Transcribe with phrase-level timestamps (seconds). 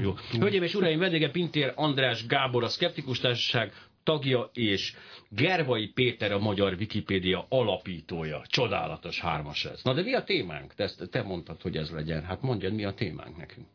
[0.00, 0.14] Jó.
[0.38, 4.94] Hölgyeim és uraim, vendége Pintér András Gábor, a Skeptikus Társaság tagja, és
[5.28, 8.42] Gervai Péter a Magyar Wikipédia alapítója.
[8.46, 9.82] Csodálatos hármas ez.
[9.82, 10.74] Na de mi a témánk?
[10.74, 12.22] Te, ezt, te mondtad, hogy ez legyen.
[12.24, 13.66] Hát mondjad, mi a témánk nekünk?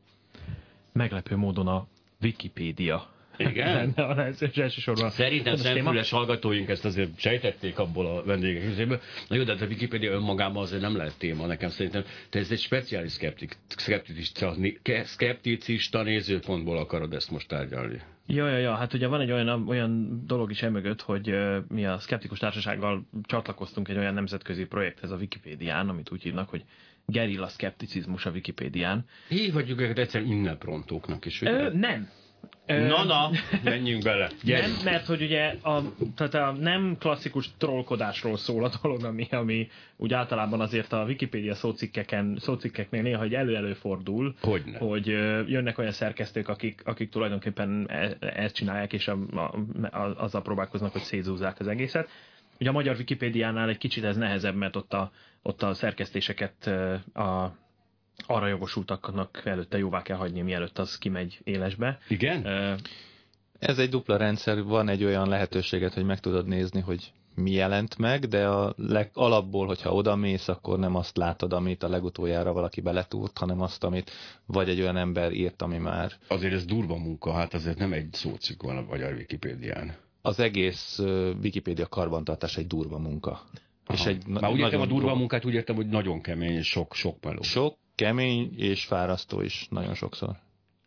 [0.94, 1.88] Meglepő módon a
[2.22, 3.10] Wikipédia.
[3.38, 3.94] Igen?
[4.56, 5.10] elsősorban.
[5.10, 9.02] Szerintem szemfüles hallgatóink ezt azért sejtették abból a vendégek közéből.
[9.28, 12.04] Na jó, de hát a Wikipédia önmagában azért nem lehet téma nekem szerintem.
[12.30, 14.56] Te ez egy speciális szkeptik, szkepticista,
[15.04, 18.02] szkepticista nézőpontból akarod ezt most tárgyalni.
[18.30, 21.86] Ja, ja, ja, hát ugye van egy olyan, olyan dolog is emögött, hogy uh, mi
[21.86, 26.64] a Skeptikus Társasággal csatlakoztunk egy olyan nemzetközi projekthez a Wikipédián, amit úgy hívnak, hogy
[27.06, 29.06] gerilla szkepticizmus a Wikipédián.
[29.28, 31.52] Hívhatjuk őket egyszerűen inneprontóknak is, ugye?
[31.52, 32.10] Ö, nem,
[32.68, 33.30] Na, na,
[33.64, 34.30] menjünk bele.
[34.44, 34.76] Gyerünk.
[34.76, 35.82] Nem, mert hogy ugye a,
[36.16, 41.56] tehát a nem klasszikus trollkodásról szól a dolog, ami, ami úgy általában azért a Wikipédia
[41.56, 44.78] szócikkeken, szócikkeknél néha hogy elő fordul, Hogyne.
[44.78, 45.06] hogy
[45.48, 49.40] jönnek olyan szerkesztők, akik, akik tulajdonképpen e, ezt csinálják, és a, a,
[49.98, 52.10] a, azzal próbálkoznak, hogy szétzúzzák az egészet.
[52.60, 56.68] Ugye a magyar Wikipédiánál egy kicsit ez nehezebb, mert ott a, ott a szerkesztéseket
[57.14, 57.56] a
[58.26, 62.00] arra jogosultaknak előtte jóvá kell hagyni, mielőtt az kimegy élesbe.
[62.08, 62.46] Igen?
[63.60, 67.98] Ez egy dupla rendszer, van egy olyan lehetőséget, hogy meg tudod nézni, hogy mi jelent
[67.98, 72.54] meg, de a leg, alapból, hogyha oda mész, akkor nem azt látod, amit a legutoljára
[72.54, 74.12] valaki beletúrt, hanem azt, amit
[74.46, 76.12] vagy egy olyan ember írt, ami már...
[76.28, 79.96] Azért ez durva munka, hát azért nem egy szócikk van a magyar Wikipédián.
[80.22, 83.32] Az egész uh, Wikipédia karbantartás egy durva munka.
[83.32, 84.00] Aha.
[84.00, 87.24] És egy Már úgy értem a durva munkát, úgy értem, hogy nagyon kemény, sok, sok
[87.24, 87.42] meló.
[87.42, 90.36] Sok, kemény és fárasztó is nagyon sokszor.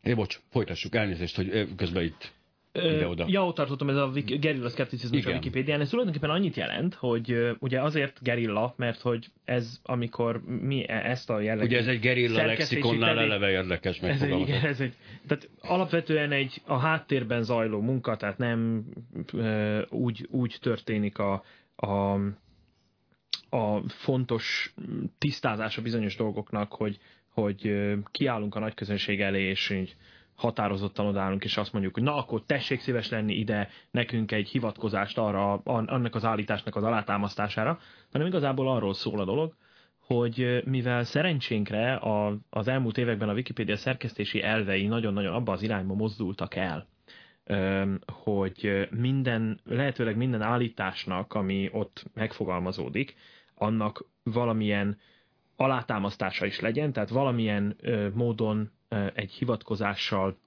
[0.02, 2.32] É, bocs, folytassuk, elnézést, hogy közben itt
[2.72, 3.24] ide-oda.
[3.28, 5.80] Ja, ott tartottam, ez a gerilla szkepticizmus a Wikipédián.
[5.80, 11.30] Ez tulajdonképpen annyit jelent, hogy ugye azért gerilla, mert hogy ez, amikor mi e- ezt
[11.30, 11.66] a jellegű...
[11.66, 14.94] Ugye ez egy gerilla lexikonnál eleve érdekes ez egy, igen, ez egy,
[15.26, 18.84] tehát alapvetően egy a háttérben zajló munka, tehát nem
[19.38, 21.44] e, úgy, úgy történik a,
[21.76, 22.16] a
[23.50, 24.74] a fontos
[25.18, 27.72] tisztázása bizonyos dolgoknak, hogy, hogy
[28.10, 29.96] kiállunk a nagy közönség elé, és így
[30.34, 35.18] határozottan odállunk, és azt mondjuk, hogy na akkor tessék szíves lenni ide nekünk egy hivatkozást
[35.18, 37.78] arra, annak az állításnak az alátámasztására,
[38.12, 39.54] hanem igazából arról szól a dolog,
[40.00, 45.94] hogy mivel szerencsénkre a, az elmúlt években a Wikipédia szerkesztési elvei nagyon-nagyon abba az irányba
[45.94, 46.86] mozdultak el,
[48.06, 53.14] hogy minden, lehetőleg minden állításnak, ami ott megfogalmazódik,
[53.60, 54.98] annak valamilyen
[55.56, 60.38] alátámasztása is legyen, tehát valamilyen ö, módon ö, egy hivatkozással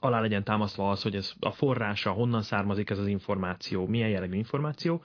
[0.00, 4.36] alá legyen támasztva az, hogy ez a forrása, honnan származik ez az információ, milyen jellegű
[4.36, 5.02] információ,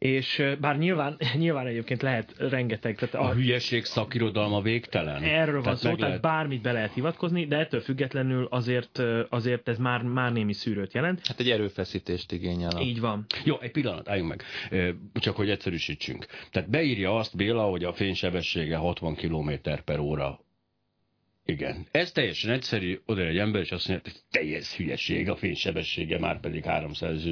[0.00, 2.96] és bár nyilván, nyilván egyébként lehet rengeteg...
[2.96, 5.22] Tehát a, a hülyeség szakirodalma végtelen.
[5.22, 6.20] Erről van tehát szó, tehát lehet...
[6.20, 11.26] bármit be lehet hivatkozni, de ettől függetlenül azért, azért ez már, már némi szűrőt jelent.
[11.26, 12.70] Hát egy erőfeszítést igényel.
[12.70, 12.80] A...
[12.80, 13.26] Így van.
[13.44, 14.42] Jó, egy pillanat, álljunk meg.
[15.14, 16.26] Csak hogy egyszerűsítsünk.
[16.50, 19.50] Tehát beírja azt Béla, hogy a fénysebessége 60 km
[19.84, 20.40] per óra
[21.44, 21.86] igen.
[21.90, 26.40] Ez teljesen egyszerű, oda egy ember, és azt mondja, hogy teljes hülyeség, a fénysebessége már
[26.40, 27.24] pedig 300,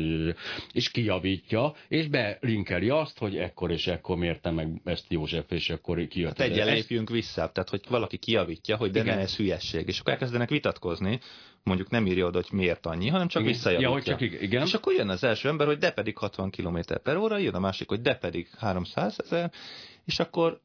[0.72, 6.06] és kijavítja, és belinkeli azt, hogy ekkor és ekkor mérte meg ezt József, és akkor
[6.06, 6.38] kijött.
[6.38, 9.16] Hát egyen lépjünk vissza, tehát hogy valaki kijavítja, hogy de Igen.
[9.16, 11.20] ne ez hülyeség, és akkor elkezdenek vitatkozni,
[11.62, 13.88] mondjuk nem írja oda, hogy miért annyi, hanem csak visszajavítja.
[13.88, 14.62] Ja, hogy csak igen.
[14.62, 17.58] És akkor jön az első ember, hogy de pedig 60 km per óra, jön a
[17.58, 19.50] másik, hogy de pedig 300 ezer,
[20.04, 20.60] és akkor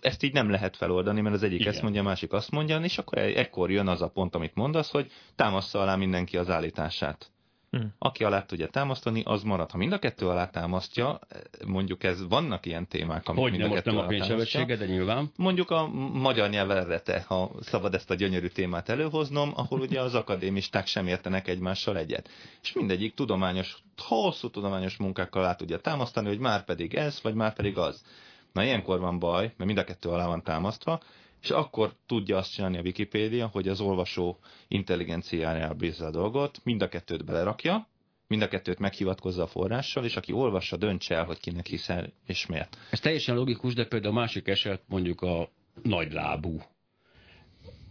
[0.00, 1.72] ezt így nem lehet feloldani, mert az egyik Igen.
[1.72, 4.90] ezt mondja, a másik azt mondja, és akkor ekkor jön az a pont, amit mondasz,
[4.90, 7.32] hogy támaszza alá mindenki az állítását.
[7.76, 7.94] Hmm.
[7.98, 9.70] Aki alá tudja támasztani, az marad.
[9.70, 11.18] Ha mind a kettő alá támasztja,
[11.66, 15.32] mondjuk ez vannak ilyen témák, amik hogy mind a kettő nem a pénzsebessége, de nyilván.
[15.36, 20.14] Mondjuk a magyar nyelv eredete, ha szabad ezt a gyönyörű témát előhoznom, ahol ugye az
[20.14, 22.28] akadémisták sem értenek egymással egyet.
[22.62, 27.54] És mindegyik tudományos, hosszú tudományos munkákkal alá tudja támasztani, hogy már pedig ez, vagy már
[27.54, 28.04] pedig az.
[28.54, 31.00] Na ilyenkor van baj, mert mind a kettő alá van támasztva,
[31.42, 34.38] és akkor tudja azt csinálni a Wikipédia, hogy az olvasó
[34.68, 37.88] intelligenciájára bízza a dolgot, mind a kettőt belerakja,
[38.26, 42.46] mind a kettőt meghivatkozza a forrással, és aki olvassa, döntse el, hogy kinek hiszel, és
[42.46, 42.76] miért.
[42.90, 45.48] Ez teljesen logikus, de például a másik eset mondjuk a
[45.82, 46.60] nagylábú,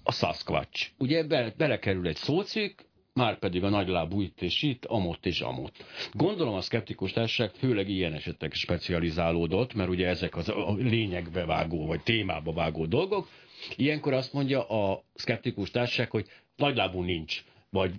[0.03, 0.89] a Sasquatch.
[0.97, 5.83] Ugye be, belekerül egy szócik, már pedig a nagylábú itt és itt, amott és amott.
[6.13, 11.85] Gondolom a szkeptikus társaság főleg ilyen esetek specializálódott, mert ugye ezek az a lényegbe vágó,
[11.85, 13.27] vagy témába vágó dolgok.
[13.75, 17.91] Ilyenkor azt mondja a szkeptikus társaság, hogy nagylábú nincs, vagy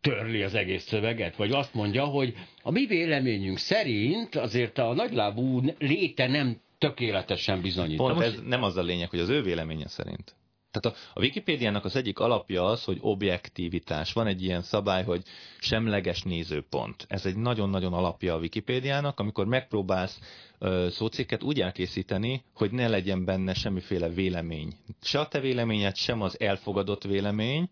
[0.00, 5.60] törli az egész szöveget, vagy azt mondja, hogy a mi véleményünk szerint azért a nagylábú
[5.78, 7.96] léte nem tökéletesen bizonyít.
[7.96, 10.34] Pont ez nem az a lényeg, hogy az ő véleménye szerint
[10.72, 14.12] Tehát a, a Wikipédiának az egyik alapja az, hogy objektivitás.
[14.12, 15.22] Van egy ilyen szabály, hogy
[15.58, 17.04] semleges nézőpont.
[17.08, 20.18] Ez egy nagyon-nagyon alapja a Wikipédiának, amikor megpróbálsz
[20.58, 24.74] ö, szócikket úgy elkészíteni, hogy ne legyen benne semmiféle vélemény.
[25.02, 27.68] Se a te véleményed, sem az elfogadott vélemény,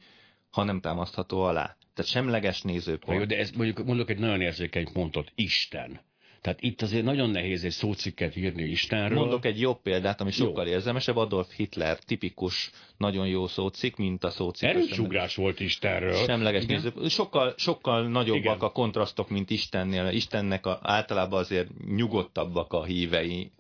[0.51, 1.77] hanem támasztható alá.
[1.95, 3.19] Tehát semleges nézőpont.
[3.19, 6.01] Jó, de ez mondjuk mondok egy nagyon érzékeny pontot, Isten.
[6.41, 9.19] Tehát itt azért nagyon nehéz egy szócikket írni Istenről.
[9.19, 10.73] Mondok egy jobb példát, ami sokkal jó.
[10.73, 11.17] érzelmesebb.
[11.17, 14.69] Adolf Hitler tipikus, nagyon jó szócik, mint a szócik.
[14.69, 16.15] Erős ugrás volt Istenről.
[16.15, 16.93] Semleges néző.
[17.09, 18.69] Sokkal, sokkal nagyobbak Igen.
[18.69, 20.09] a kontrasztok, mint Istennél.
[20.09, 23.51] Istennek a, általában azért nyugodtabbak a hívei,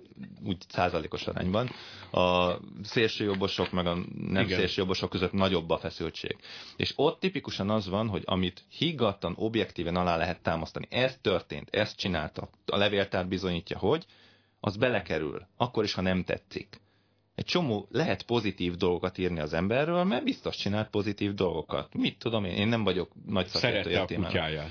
[0.44, 1.70] úgy százalékos arányban.
[2.10, 4.58] A szélsőjobbosok meg a nem Igen.
[4.58, 6.36] szélsőjobbosok között nagyobb a feszültség.
[6.76, 11.96] És ott tipikusan az van, hogy amit higgadtan, objektíven alá lehet támasztani, ez történt, ezt
[11.96, 14.06] csinálta, a levéltár bizonyítja, hogy
[14.60, 16.80] az belekerül, akkor is, ha nem tetszik
[17.40, 21.94] egy csomó lehet pozitív dolgokat írni az emberről, mert biztos csinált pozitív dolgokat.
[21.94, 24.70] Mit tudom én, én nem vagyok nagy szakértő a kutyáját.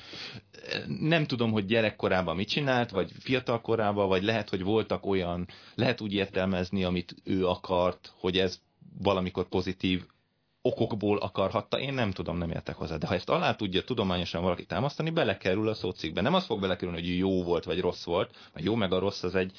[1.00, 6.14] Nem tudom, hogy gyerekkorában mit csinált, vagy fiatalkorában, vagy lehet, hogy voltak olyan, lehet úgy
[6.14, 8.62] értelmezni, amit ő akart, hogy ez
[9.02, 10.06] valamikor pozitív
[10.62, 12.98] okokból akarhatta, én nem tudom, nem értek hozzá.
[12.98, 16.22] De ha ezt alá tudja tudományosan valaki támasztani, belekerül a szócikbe.
[16.22, 19.24] Nem az fog belekerülni, hogy jó volt, vagy rossz volt, mert jó meg a rossz
[19.24, 19.52] az egy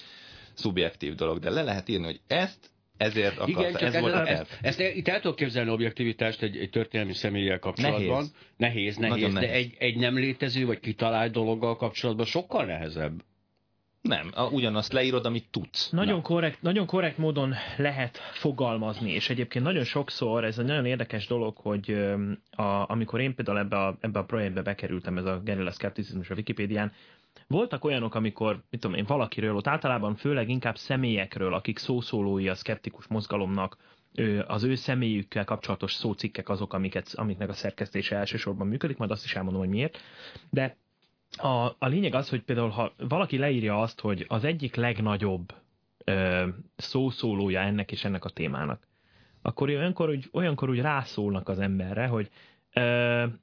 [0.55, 4.15] szubjektív dolog, de le lehet írni, hogy ezt ezért akarta, Igen, csak ez, ez volt
[4.15, 8.07] a Ezt, ezt itt el tudok képzelni objektivitást egy, egy történelmi személlyel kapcsolatban.
[8.07, 8.35] Nehéz.
[8.57, 9.51] Nehéz, nehéz, de nehéz.
[9.51, 13.23] Egy, egy nem létező vagy kitalált dologgal kapcsolatban sokkal nehezebb.
[14.01, 15.91] Nem, a, ugyanazt leírod, amit tudsz.
[15.91, 21.27] Nagyon korrekt, nagyon korrekt módon lehet fogalmazni, és egyébként nagyon sokszor ez egy nagyon érdekes
[21.27, 21.91] dolog, hogy
[22.51, 26.35] a, amikor én például ebbe a, ebbe a projektbe bekerültem, ez a Guerrilla Skepticizmus a
[26.35, 26.93] Wikipédián,
[27.51, 32.55] voltak olyanok, amikor, mit tudom én, valakiről, ott általában főleg inkább személyekről, akik szószólói a
[32.55, 33.77] szkeptikus mozgalomnak,
[34.47, 39.35] az ő személyükkel kapcsolatos szócikkek azok, amiket, amiknek a szerkesztése elsősorban működik, majd azt is
[39.35, 39.99] elmondom, hogy miért.
[40.51, 40.77] De
[41.37, 45.55] a, a lényeg az, hogy például ha valaki leírja azt, hogy az egyik legnagyobb
[46.05, 48.89] ö, szószólója ennek és ennek a témának,
[49.43, 52.31] akkor olyankor úgy, olyankor úgy rászólnak az emberre, hogy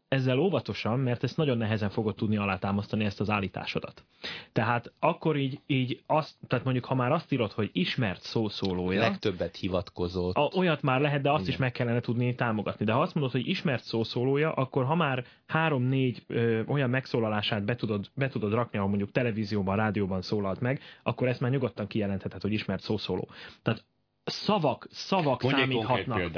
[0.07, 4.03] ezzel óvatosan, mert ezt nagyon nehezen fogod tudni alátámasztani ezt az állításodat.
[4.51, 8.99] Tehát akkor így, így azt, tehát mondjuk ha már azt írod, hogy ismert szószólója.
[8.99, 10.35] Legtöbbet hivatkozott.
[10.35, 11.53] A, olyat már lehet, de azt Igen.
[11.53, 12.85] is meg kellene tudni támogatni.
[12.85, 16.25] De ha azt mondod, hogy ismert szószólója, akkor ha már három-négy
[16.67, 21.39] olyan megszólalását be tudod, be tudod rakni, ahol mondjuk televízióban, rádióban szólalt meg, akkor ezt
[21.39, 23.27] már nyugodtan kijelentheted, hogy ismert szószóló.
[23.61, 23.83] Tehát
[24.23, 26.31] szavak, szavak Mondj számíthatnak.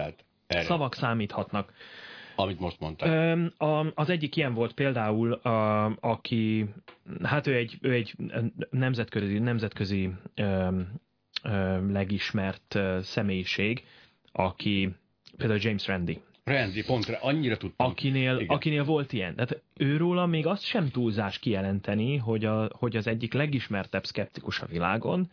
[0.47, 1.73] Szavak számíthatnak
[2.39, 3.51] amit most mondtál.
[3.93, 6.65] Az egyik ilyen volt például, a, aki,
[7.23, 8.15] hát ő egy, ő egy
[8.69, 10.09] nemzetközi, nemzetközi
[11.89, 13.85] legismert személyiség,
[14.31, 14.95] aki
[15.37, 16.21] például James Randi.
[16.43, 17.87] Randi, pont annyira tudtam.
[17.87, 19.35] Akinél, akinél volt ilyen.
[19.35, 24.65] Tehát őróla még azt sem túlzás kijelenteni, hogy, a, hogy az egyik legismertebb szkeptikus a
[24.65, 25.31] világon,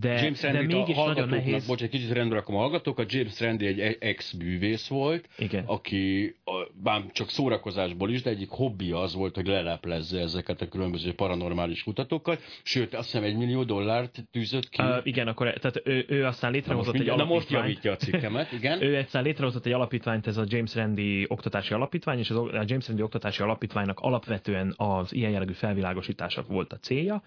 [0.00, 1.66] de, James de mégis a nagyon nehéz.
[1.66, 3.12] Bocs, egy kicsit rendre rakom a hallgatókat.
[3.12, 5.64] James Randi egy ex-bűvész volt, Igen.
[5.66, 6.34] aki
[6.82, 11.82] bár csak szórakozásból is, de egyik hobbija az volt, hogy leleplezze ezeket a különböző paranormális
[11.82, 14.82] kutatókat, sőt, azt hiszem egy millió dollárt tűzött ki.
[14.82, 17.28] Uh, igen, akkor tehát ő, ő aztán létrehozott egy alapítványt.
[17.28, 18.82] Na most javítja a cikkemet, igen.
[18.82, 22.86] ő aztán létrehozott egy alapítványt, ez a James Randi oktatási alapítvány, és az, a James
[22.86, 27.22] Randi oktatási alapítványnak alapvetően az ilyen jellegű felvilágosítások volt a célja,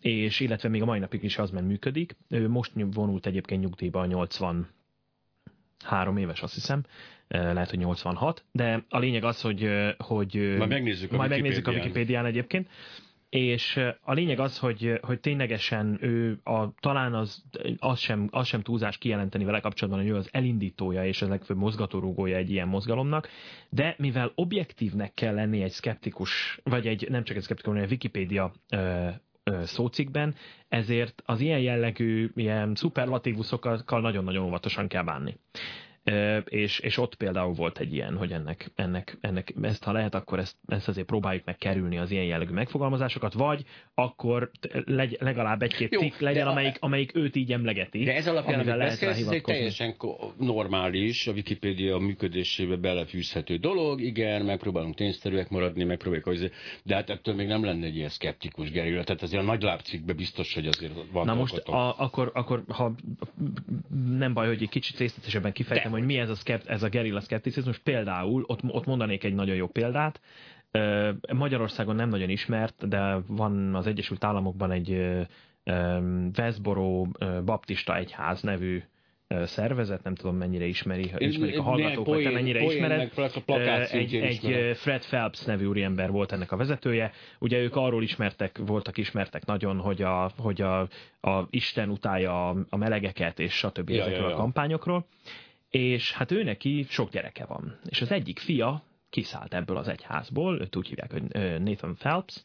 [0.00, 2.16] és illetve még a mai napig is az men működik.
[2.28, 4.68] Ő most vonult egyébként nyugdíjba a 80
[5.84, 6.84] három éves, azt hiszem,
[7.28, 11.72] lehet, hogy 86, de a lényeg az, hogy, hogy majd megnézzük a, majd megnézzük a
[11.72, 12.24] Wikipédián.
[12.24, 12.68] Egyébként,
[13.28, 17.44] és a lényeg az, hogy, hogy ténylegesen ő a, talán az,
[17.78, 21.56] az, sem, az sem túlzás kijelenteni vele kapcsolatban, hogy ő az elindítója és az legfőbb
[21.56, 23.28] mozgatórugója egy ilyen mozgalomnak,
[23.68, 27.92] de mivel objektívnek kell lenni egy skeptikus, vagy egy nem csak egy skeptikus, hanem egy
[27.92, 28.52] Wikipédia
[29.64, 30.34] szócikben,
[30.68, 35.36] ezért az ilyen jellegű, ilyen szuperlatívuszokkal nagyon-nagyon óvatosan kell bánni
[36.44, 40.38] és, és ott például volt egy ilyen, hogy ennek, ennek, ennek ezt ha lehet, akkor
[40.38, 43.64] ezt, ezt azért próbáljuk meg kerülni az ilyen jellegű megfogalmazásokat, vagy
[43.94, 44.50] akkor
[44.84, 48.04] legy, legalább egy-két cikk legyen, amelyik, amelyik őt így emlegeti.
[48.04, 49.96] De ez alapján, amit beszélsz, ez egy teljesen
[50.38, 56.50] normális, a Wikipédia működésébe belefűzhető dolog, igen, megpróbálunk tényszerűek maradni, megpróbáljuk, hogy
[56.82, 60.16] de hát ettől még nem lenne egy ilyen szkeptikus gerilla, tehát azért a nagy lábcikkben
[60.16, 62.94] biztos, hogy azért van Na most a, akkor, akkor, ha
[64.18, 66.88] nem baj, hogy egy kicsit részletesebben kifejtem, nekem, hogy mi ez a, skept, ez a
[66.88, 67.78] gerilla szkepticizmus.
[67.78, 70.20] Például, ott, ott mondanék egy nagyon jó példát,
[71.32, 75.18] Magyarországon nem nagyon ismert, de van az Egyesült Államokban egy
[76.38, 77.06] Westboro
[77.44, 78.82] Baptista Egyház nevű
[79.44, 83.10] szervezet, nem tudom mennyire ismeri, ismerik a hallgatók, vagy te mennyire ismered.
[83.90, 87.12] Egy, egy Fred Phelps nevű úriember volt ennek a vezetője.
[87.38, 90.80] Ugye ők arról ismertek, voltak ismertek nagyon, hogy a, hogy a,
[91.20, 93.90] a Isten utálja a melegeket, és stb.
[93.90, 94.34] Ja, ezekről ja, ja.
[94.34, 95.06] a kampányokról.
[95.70, 97.78] És hát ő neki sok gyereke van.
[97.88, 101.22] És az egyik fia kiszállt ebből az egyházból, őt úgy hívják, hogy
[101.62, 102.42] Nathan Phelps,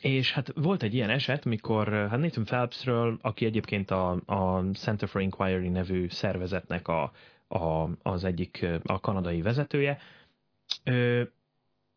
[0.00, 5.08] és hát volt egy ilyen eset, mikor hát Nathan Phelpsről, aki egyébként a, a Center
[5.08, 7.12] for Inquiry nevű szervezetnek a,
[7.48, 9.98] a, az egyik a kanadai vezetője,
[10.84, 11.32] ő,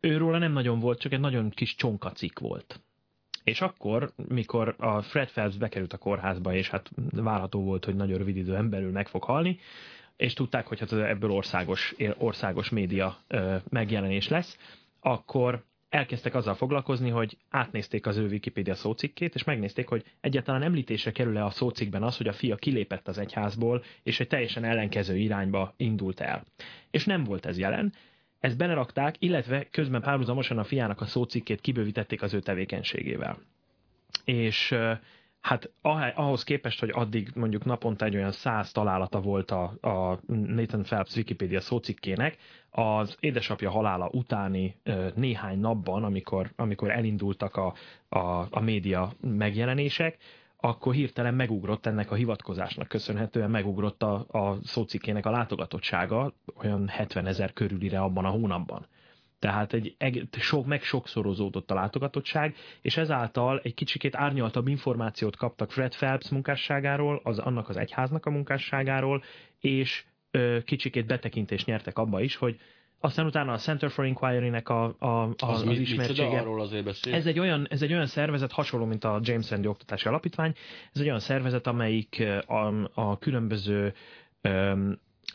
[0.00, 2.80] őróla nem nagyon volt, csak egy nagyon kis csonkacik volt.
[3.44, 8.18] És akkor, mikor a Fred Phelps bekerült a kórházba, és hát várható volt, hogy nagyon
[8.18, 9.58] rövid időn belül meg fog halni,
[10.22, 13.18] és tudták, hogy hát ebből országos, országos média
[13.68, 14.58] megjelenés lesz,
[15.00, 21.10] akkor elkezdtek azzal foglalkozni, hogy átnézték az ő Wikipedia szócikkét, és megnézték, hogy egyáltalán említésre
[21.10, 25.74] kerül-e a szócikkben az, hogy a fia kilépett az egyházból, és egy teljesen ellenkező irányba
[25.76, 26.44] indult el.
[26.90, 27.92] És nem volt ez jelen,
[28.40, 33.38] ezt belerakták, illetve közben párhuzamosan a fiának a szócikkét kibővítették az ő tevékenységével.
[34.24, 34.74] És
[35.42, 35.70] hát
[36.14, 41.16] ahhoz képest, hogy addig mondjuk naponta egy olyan száz találata volt a, a Nathan Phelps
[41.16, 42.36] Wikipedia szócikkének,
[42.70, 44.76] az édesapja halála utáni
[45.14, 47.74] néhány napban, amikor, amikor elindultak a,
[48.08, 50.16] a, a média megjelenések,
[50.56, 57.26] akkor hirtelen megugrott ennek a hivatkozásnak köszönhetően, megugrott a, a szócikkének a látogatottsága olyan 70
[57.26, 58.86] ezer körülire abban a hónapban.
[59.42, 65.70] Tehát egy, egy sok, meg sokszorozódott a látogatottság, és ezáltal egy kicsikét árnyaltabb információt kaptak
[65.70, 69.22] Fred Phelps munkásságáról, az, annak az egyháznak a munkásságáról,
[69.60, 72.60] és ö, kicsikét betekintést nyertek abba is, hogy
[73.00, 76.38] aztán utána a Center for Inquiry-nek a, a, a, az, az ismertsége.
[76.40, 77.14] Arról azért beszél?
[77.14, 80.52] Ez egy, olyan, ez egy olyan szervezet, hasonló, mint a James Randi Oktatási Alapítvány,
[80.92, 83.94] ez egy olyan szervezet, amelyik a, a különböző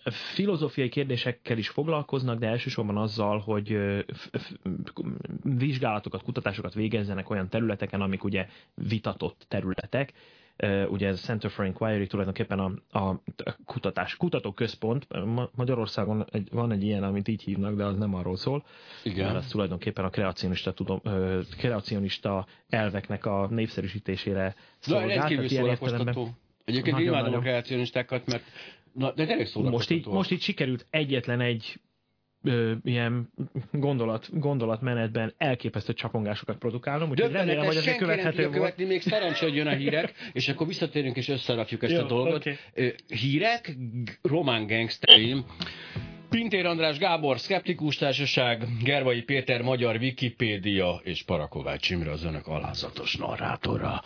[0.06, 3.77] filozófiai kérdésekkel is foglalkoznak, de elsősorban azzal, hogy
[5.44, 10.13] vizsgálatokat, kutatásokat végezzenek olyan területeken, amik ugye vitatott területek.
[10.89, 13.22] Ugye ez Center for Inquiry tulajdonképpen a, a
[13.66, 15.08] kutatás, kutatóközpont.
[15.56, 18.66] Magyarországon egy, van egy ilyen, amit így hívnak, de az nem arról szól.
[19.04, 19.25] Igen.
[19.25, 21.01] Mert az tulajdonképpen a kreacionista, tudom,
[21.58, 25.08] kreacionista elveknek a népszerűsítésére szolgál.
[25.08, 25.13] De
[26.68, 28.44] Egyébként imádom a kreacionistákat, mert
[28.98, 31.80] Na, de tényleg most így, most így sikerült egyetlen egy
[32.44, 33.30] ö, ilyen
[33.72, 38.54] gondolat, gondolatmenetben elképesztő csapongásokat produkálnom, úgyhogy remélem, hogy ez követhető volt.
[38.54, 42.04] követni, még szerencsé, hogy jön a hírek, és akkor visszatérünk és összerakjuk ezt Jó, a
[42.04, 42.46] dolgot.
[42.46, 42.94] Okay.
[43.08, 43.77] Hírek,
[44.22, 45.46] román gangsterim,
[46.30, 53.16] Pintér András Gábor, Szkeptikus Társaság, Gervai Péter, Magyar Wikipédia és Parakovács Imre az önök alázatos
[53.16, 54.02] narrátora.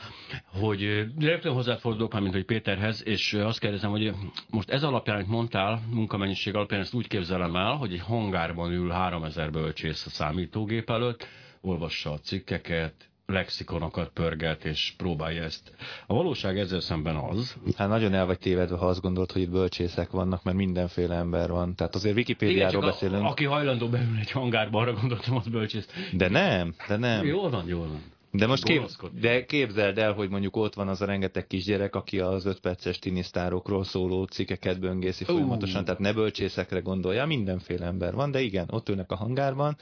[0.45, 4.11] Hogy rögtön hozzáfordulok már, mint hogy Péterhez, és azt kérdezem, hogy
[4.49, 8.89] most ez alapján, amit mondtál, munkamennyiség alapján ezt úgy képzelem el, hogy egy hangárban ül
[8.89, 11.27] 3000 bölcsész a számítógép előtt,
[11.61, 15.71] olvassa a cikkeket, lexikonokat pörget, és próbálja ezt.
[16.07, 17.55] A valóság ezzel szemben az.
[17.75, 21.49] Hát nagyon el vagy tévedve, ha azt gondolod, hogy itt bölcsészek vannak, mert mindenféle ember
[21.49, 21.75] van.
[21.75, 23.23] Tehát azért Wikipédiáról beszélünk.
[23.23, 25.87] A, aki hajlandó beülni egy hangárba, arra gondoltam, az bölcsész.
[26.11, 27.25] De nem, de nem.
[27.25, 28.01] Jól van, jól van.
[28.33, 32.19] De most kép, de képzeld el, hogy mondjuk ott van az a rengeteg kisgyerek, aki
[32.19, 35.85] az ötperces tinisztárokról szóló cikkeket böngészi folyamatosan, uh.
[35.85, 39.77] tehát ne bölcsészekre gondolja, mindenféle ember van, de igen, ott ülnek a hangárban.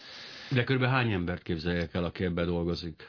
[0.50, 3.08] De körülbelül hány embert képzeljek el, aki ebben dolgozik?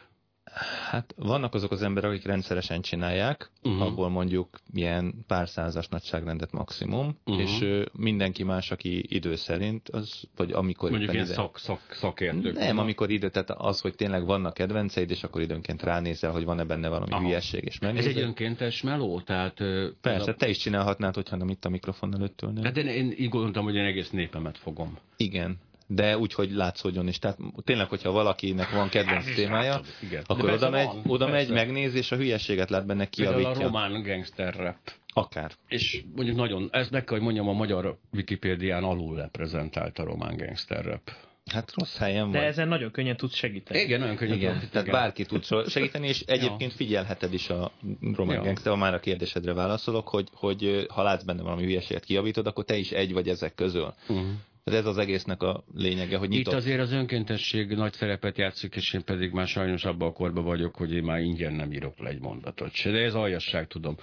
[0.91, 3.83] Hát vannak azok az emberek, akik rendszeresen csinálják, uh-huh.
[3.83, 7.43] abból mondjuk ilyen pár százas nagyságrendet maximum, uh-huh.
[7.43, 10.91] és ö, mindenki más, aki idő szerint, az, vagy amikor...
[10.91, 11.35] Mondjuk ilyen ide...
[11.35, 12.55] szak, szak, szakértők.
[12.55, 16.65] Nem, amikor idő, tehát az, hogy tényleg vannak kedvenceid, és akkor időnként ránézel, hogy van-e
[16.65, 17.23] benne valami Aha.
[17.23, 18.11] hülyesség, és megnézel.
[18.11, 19.21] Ez egy önkéntes meló?
[19.21, 19.55] Tehát,
[20.01, 20.35] Persze, a...
[20.35, 22.65] te is csinálhatnád, hogyha nem itt a mikrofon előtt ülnél.
[22.65, 24.99] Hát én, én így gondoltam, hogy én egész népemet fogom.
[25.17, 25.59] Igen,
[25.93, 27.19] de úgy, hogy látszódjon is.
[27.19, 30.23] Tehát tényleg, hogyha valakinek van kedvenc témája, igen.
[30.27, 33.51] akkor oda megy, van, oda megy, megnéz, és a hülyeséget lát benne kiavítja.
[33.51, 34.77] Például a román gangster rap.
[35.13, 35.53] Akár.
[35.69, 40.37] És mondjuk nagyon, ezt meg kell, hogy mondjam, a magyar Wikipédián alul reprezentált a román
[40.37, 41.11] gangster rap.
[41.53, 42.47] Hát rossz helyen De van.
[42.47, 43.81] ezen nagyon könnyen tudsz segíteni.
[43.81, 45.01] Igen, nagyon könnyen igen, Tehát igen.
[45.01, 47.73] bárki tud segíteni, és egyébként figyelheted is a
[48.15, 48.43] román ja.
[48.43, 52.65] gangster, ha már a kérdésedre válaszolok, hogy, hogy ha látsz benne valami hülyeséget kijavítod, akkor
[52.65, 53.95] te is egy vagy ezek közül.
[54.09, 54.27] Uh-huh.
[54.65, 56.53] Ez az egésznek a lényege, hogy nyitott.
[56.53, 60.45] Itt azért az önkéntesség nagy szerepet játszik, és én pedig már sajnos abban a korban
[60.45, 62.91] vagyok, hogy én már ingyen nem írok le egy mondatot se.
[62.91, 63.97] De ez aljasság, tudom.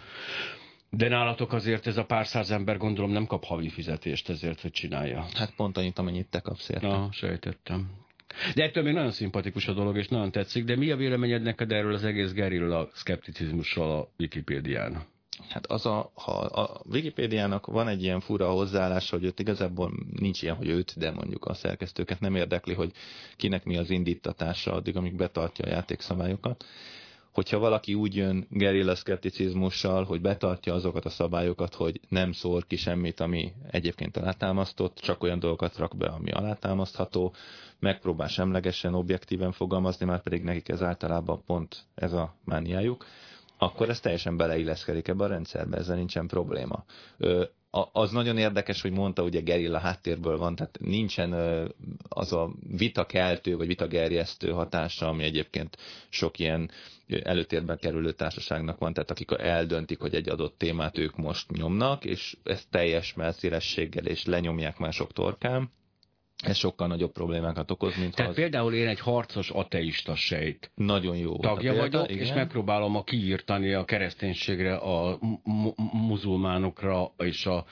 [0.89, 4.71] De nálatok azért ez a pár száz ember gondolom nem kap havi fizetést ezért, hogy
[4.71, 5.25] csinálja.
[5.33, 6.87] Hát pont annyit, amennyit te kapsz érte.
[6.87, 7.89] Na, sejtettem.
[8.55, 10.63] De ettől még nagyon szimpatikus a dolog, és nagyon tetszik.
[10.63, 15.05] De mi a véleményed neked erről az egész gerilla szkepticizmusról a Wikipédián?
[15.49, 20.41] Hát az a, ha a Wikipédiának van egy ilyen fura hozzáállás, hogy őt igazából nincs
[20.41, 22.91] ilyen, hogy őt, de mondjuk a szerkesztőket nem érdekli, hogy
[23.35, 26.65] kinek mi az indítatása addig, amíg betartja a játékszabályokat.
[27.31, 32.75] Hogyha valaki úgy jön gerilla szkepticizmussal, hogy betartja azokat a szabályokat, hogy nem szór ki
[32.75, 37.33] semmit, ami egyébként alátámasztott, csak olyan dolgokat rak be, ami alátámasztható,
[37.79, 43.05] megpróbál semlegesen, objektíven fogalmazni, már pedig nekik ez általában pont ez a mániájuk,
[43.57, 46.85] akkor ez teljesen beleilleszkedik ebbe a rendszerbe, ezzel nincsen probléma.
[47.91, 51.33] Az nagyon érdekes, hogy mondta, ugye gerilla háttérből van, tehát nincsen
[52.09, 55.77] az a vitakeltő vagy vitagerjesztő hatása, ami egyébként
[56.09, 56.71] sok ilyen
[57.23, 62.37] előtérben kerülő társaságnak van, tehát akik eldöntik, hogy egy adott témát ők most nyomnak, és
[62.43, 65.71] ezt teljes melszélességgel és lenyomják mások torkán,
[66.43, 68.37] ez sokkal nagyobb problémákat okoz, mint Tehát az...
[68.37, 71.37] például én egy harcos ateista sejt Nagyon jó.
[71.39, 72.23] tagja példa, vagyok, igen.
[72.23, 77.65] és megpróbálom a kiírtani a kereszténységre, a mu- muzulmánokra és a,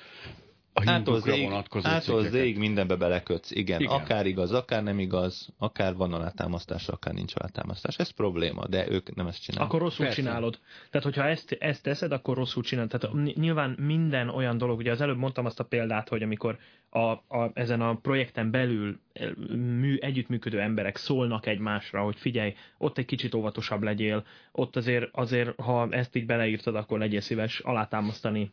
[0.77, 3.51] a Ától hindukra zég, vonatkozó ától zég mindenbe belekötsz.
[3.51, 3.93] Igen, Igen.
[3.93, 7.97] Akár igaz, akár nem igaz, akár van alátámasztás, akár nincs alátámasztás.
[7.97, 9.69] Ez probléma, de ők nem ezt csinálják.
[9.69, 10.21] Akkor rosszul Persze.
[10.21, 10.59] csinálod.
[10.89, 12.89] Tehát, hogyha ezt, ezt teszed, akkor rosszul csinálod.
[12.89, 16.57] Tehát ny- nyilván minden olyan dolog, ugye az előbb mondtam azt a példát, hogy amikor
[16.89, 16.99] a,
[17.37, 23.05] a, ezen a projekten belül eh, mű, együttműködő emberek szólnak egymásra, hogy figyelj, ott egy
[23.05, 28.51] kicsit óvatosabb legyél, ott azért, azért ha ezt így beleírtad, akkor legyél szíves alátámasztani.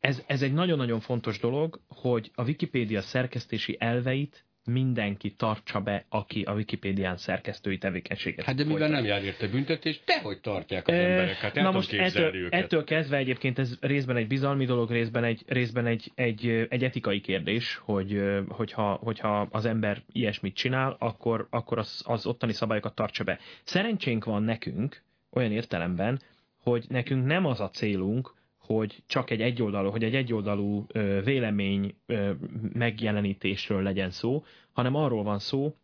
[0.00, 6.42] Ez, ez egy nagyon-nagyon fontos dolog, hogy a Wikipédia szerkesztési elveit mindenki tartsa be, aki
[6.42, 11.10] a Wikipédián szerkesztői tevékenységet Hát de mivel nem jár érte büntetés, dehogy tartják az Eh,
[11.10, 12.62] emberek, hát Na most ettől, őket.
[12.62, 17.20] ettől kezdve egyébként ez részben egy bizalmi dolog, részben egy, részben egy, egy, egy etikai
[17.20, 23.24] kérdés, hogy hogyha, hogyha az ember ilyesmit csinál, akkor, akkor az, az ottani szabályokat tartsa
[23.24, 23.38] be.
[23.64, 26.20] Szerencsénk van nekünk olyan értelemben,
[26.62, 28.34] hogy nekünk nem az a célunk,
[28.66, 30.86] hogy csak egy egyoldalú, hogy egy egyoldalú
[31.24, 31.94] vélemény
[32.72, 35.74] megjelenítésről legyen szó, hanem arról van szó,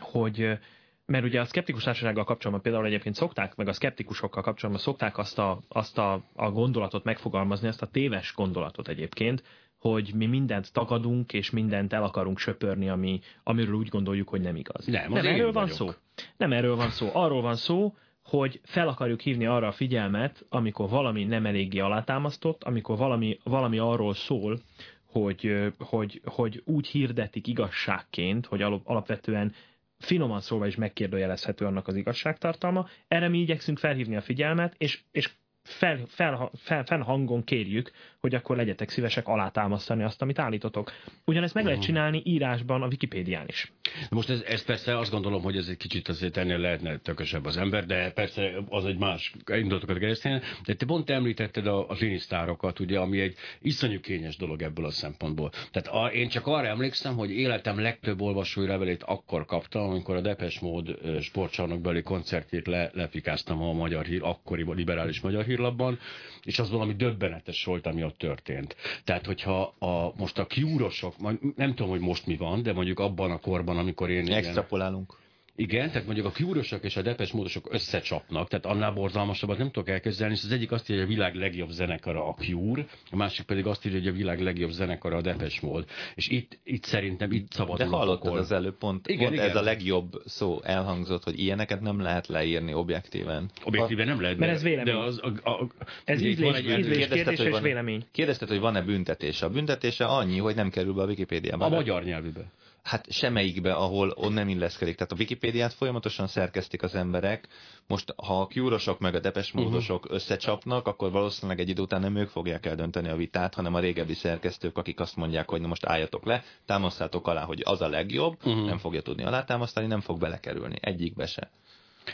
[0.00, 0.58] hogy
[1.06, 5.38] mert ugye a szkeptikus társasággal kapcsolatban például egyébként szokták, meg a szkeptikusokkal kapcsolatban szokták azt
[5.38, 9.42] a, azt a, a gondolatot megfogalmazni, azt a téves gondolatot egyébként,
[9.78, 14.56] hogy mi mindent tagadunk, és mindent el akarunk söpörni, ami, amiről úgy gondoljuk, hogy nem
[14.56, 14.86] igaz.
[14.86, 15.76] Nem, nem erről van vagyok.
[15.76, 15.90] szó.
[16.36, 17.10] Nem erről van szó.
[17.12, 22.64] Arról van szó, hogy fel akarjuk hívni arra a figyelmet, amikor valami nem eléggé alátámasztott,
[22.64, 24.58] amikor valami, valami arról szól,
[25.04, 29.52] hogy, hogy, hogy úgy hirdetik igazságként, hogy alap- alapvetően
[29.98, 32.88] finoman szólva is megkérdőjelezhető annak az igazságtartalma.
[33.08, 35.30] Erre mi igyekszünk felhívni a figyelmet, és, és
[35.62, 40.92] fel, fel, fel, hangon kérjük, hogy akkor legyetek szívesek alátámasztani azt, amit állítotok.
[41.24, 43.72] Ugyanezt meg lehet csinálni írásban a Wikipédián is.
[44.10, 47.56] Most ez, ez persze azt gondolom, hogy ez egy kicsit azért ennél lehetne tökösebb az
[47.56, 50.42] ember, de persze az egy más indulatokat keresztényen.
[50.64, 54.90] De te pont említetted a, az inisztárokat, ugye, ami egy iszonyú kényes dolog ebből a
[54.90, 55.50] szempontból.
[55.70, 60.20] Tehát a, én csak arra emlékszem, hogy életem legtöbb olvasói levelét akkor kaptam, amikor a
[60.20, 65.98] Depes Mód sportcsarnokbeli koncertjét le, lefikáztam a magyar hír, akkori liberális magyar hírlapban,
[66.42, 68.76] és az valami döbbenetes volt, ami ott történt.
[69.04, 71.14] Tehát, hogyha a, most a kiúrosok,
[71.56, 75.22] nem tudom, hogy most mi van, de mondjuk abban a korban, amikor én Extrapolálunk.
[75.56, 79.88] igen, tehát mondjuk a kiúrosok és a depes módosok összecsapnak, tehát annál borzalmasabbat nem tudok
[79.88, 83.46] elképzelni, és az egyik azt írja, hogy a világ legjobb zenekara a Cure, a másik
[83.46, 85.84] pedig azt írja, hogy a világ legjobb zenekara a Depes Mód.
[86.14, 89.50] És itt, itt szerintem itt szabadul De hallottad az előbb pont, Igen, igen, pont igen.
[89.56, 93.50] ez a legjobb szó elhangzott, hogy ilyeneket nem lehet leírni objektíven.
[93.64, 94.94] Objektíven nem lehet, Mert de- ez vélemény.
[94.94, 95.66] De az, a, a,
[96.04, 98.04] Ez ízlés, van egy ízlés Kérdezted, kérdés hogy és van-e- vélemény.
[98.12, 99.46] Kérdezted, hogy van-e büntetése.
[99.46, 101.64] A büntetése annyi, hogy nem kerül be a Wikipédiába.
[101.64, 102.50] a magyar nyelvűbe.
[102.84, 104.94] Hát semmelyikbe, ahol on nem illeszkedik.
[104.96, 107.48] Tehát a Wikipédiát folyamatosan szerkesztik az emberek.
[107.86, 110.04] Most, ha a kiúrosok meg a depesmódosok Mhm.
[110.04, 110.14] uh-huh.
[110.14, 114.14] összecsapnak, akkor valószínűleg egy idő után nem ők fogják eldönteni a vitát, hanem a régebbi
[114.14, 118.36] szerkesztők, akik azt mondják, hogy na most álljatok le, támasztátok alá, hogy az a legjobb,
[118.44, 118.66] uh-huh.
[118.66, 120.76] nem fogja tudni alátámasztani, nem fog belekerülni.
[120.80, 121.50] Egyikbe se.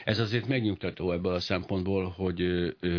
[0.04, 2.42] Ez azért megnyugtató ebből a szempontból, hogy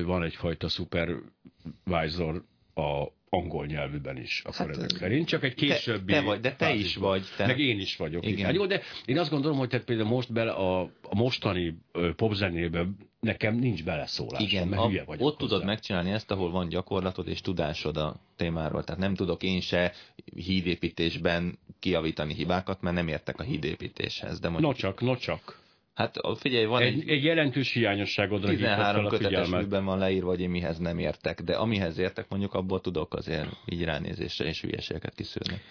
[0.06, 4.41] van egyfajta supervisor a angol nyelvűben is.
[4.46, 5.28] Akkor Hát, ezek szerint.
[5.28, 6.12] Csak egy későbbi...
[6.13, 7.24] te, te vagy, de te is vagy.
[7.38, 7.46] Te.
[7.46, 8.24] Meg én is vagyok.
[8.24, 8.34] Igen.
[8.34, 8.46] Igen.
[8.46, 12.13] Hát jó, de én azt gondolom, hogy tehát például most bele a, a mostani ö,
[12.15, 15.65] popzenében nekem nincs beleszólásom, Igen, mert a, hülye vagyok ott tudod hozzá.
[15.65, 18.84] megcsinálni ezt, ahol van gyakorlatod és tudásod a témáról.
[18.84, 19.94] Tehát nem tudok én se
[20.36, 24.39] hídépítésben kiavítani hibákat, mert nem értek a hídépítéshez.
[24.39, 25.60] De mondjuk, Nocsak, nocsak.
[26.02, 30.42] Hát figyelj, van egy, Egy, egy jelentős fel 13 a kötetes műben van leírva, hogy
[30.42, 35.16] én mihez nem értek, de amihez értek, mondjuk abból tudok azért így ránézésre és hülyeségeket
[35.16, 35.62] kiszűrni.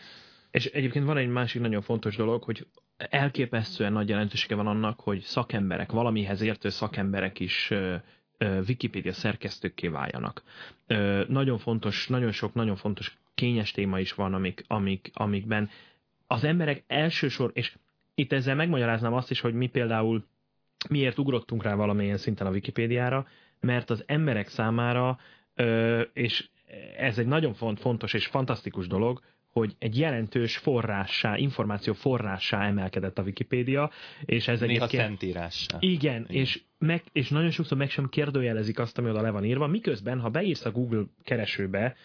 [0.50, 2.66] És egyébként van egy másik nagyon fontos dolog, hogy
[2.96, 7.96] elképesztően nagy jelentősége van annak, hogy szakemberek, valamihez értő szakemberek is ö,
[8.68, 10.42] Wikipédia szerkesztőkké váljanak.
[11.28, 15.70] Nagyon fontos, nagyon sok, nagyon fontos kényes téma is van, amik, amik, amikben
[16.26, 17.76] az emberek elsősor, és
[18.20, 20.24] itt ezzel megmagyaráznám azt is, hogy mi például
[20.88, 23.26] miért ugrottunk rá valamilyen szinten a Wikipédiára,
[23.60, 25.18] mert az emberek számára,
[26.12, 26.48] és
[26.96, 33.22] ez egy nagyon fontos és fantasztikus dolog, hogy egy jelentős forrássá, információ forrássá emelkedett a
[33.22, 33.90] Wikipédia,
[34.24, 35.02] és ez Néha egyébként...
[35.02, 35.76] szentírássá.
[35.80, 36.42] Igen, Igen.
[36.42, 40.20] És, meg, és nagyon sokszor meg sem kérdőjelezik azt, ami oda le van írva, miközben,
[40.20, 41.96] ha beírsz a Google keresőbe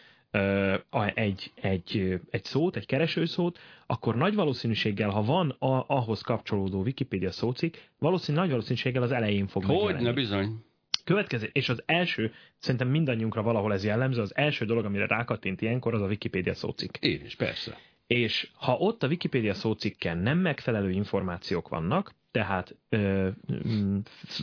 [1.13, 7.31] egy, egy, egy szót, egy keresőszót, akkor nagy valószínűséggel, ha van a, ahhoz kapcsolódó Wikipédia
[7.31, 10.63] szócik, valószínű, nagy valószínűséggel az elején fog Hogy, ne bizony.
[11.03, 15.93] Következő, és az első, szerintem mindannyiunkra valahol ez jellemző, az első dolog, amire rákattint ilyenkor,
[15.93, 16.95] az a Wikipédia szócikk.
[16.99, 17.77] Én is, persze.
[18.07, 23.27] És ha ott a Wikipédia szócikken nem megfelelő információk vannak, tehát ö,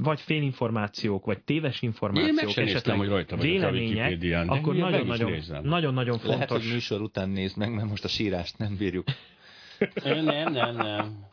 [0.02, 6.18] vagy félinformációk, vagy téves információk, Én esetleg hogy rajta vélemények, a akkor nagyon-nagyon nagyon, nagyon
[6.18, 6.34] fontos.
[6.34, 9.04] Lehet, hogy műsor után nézd meg, mert most a sírást nem bírjuk.
[10.04, 11.26] nem, nem, nem.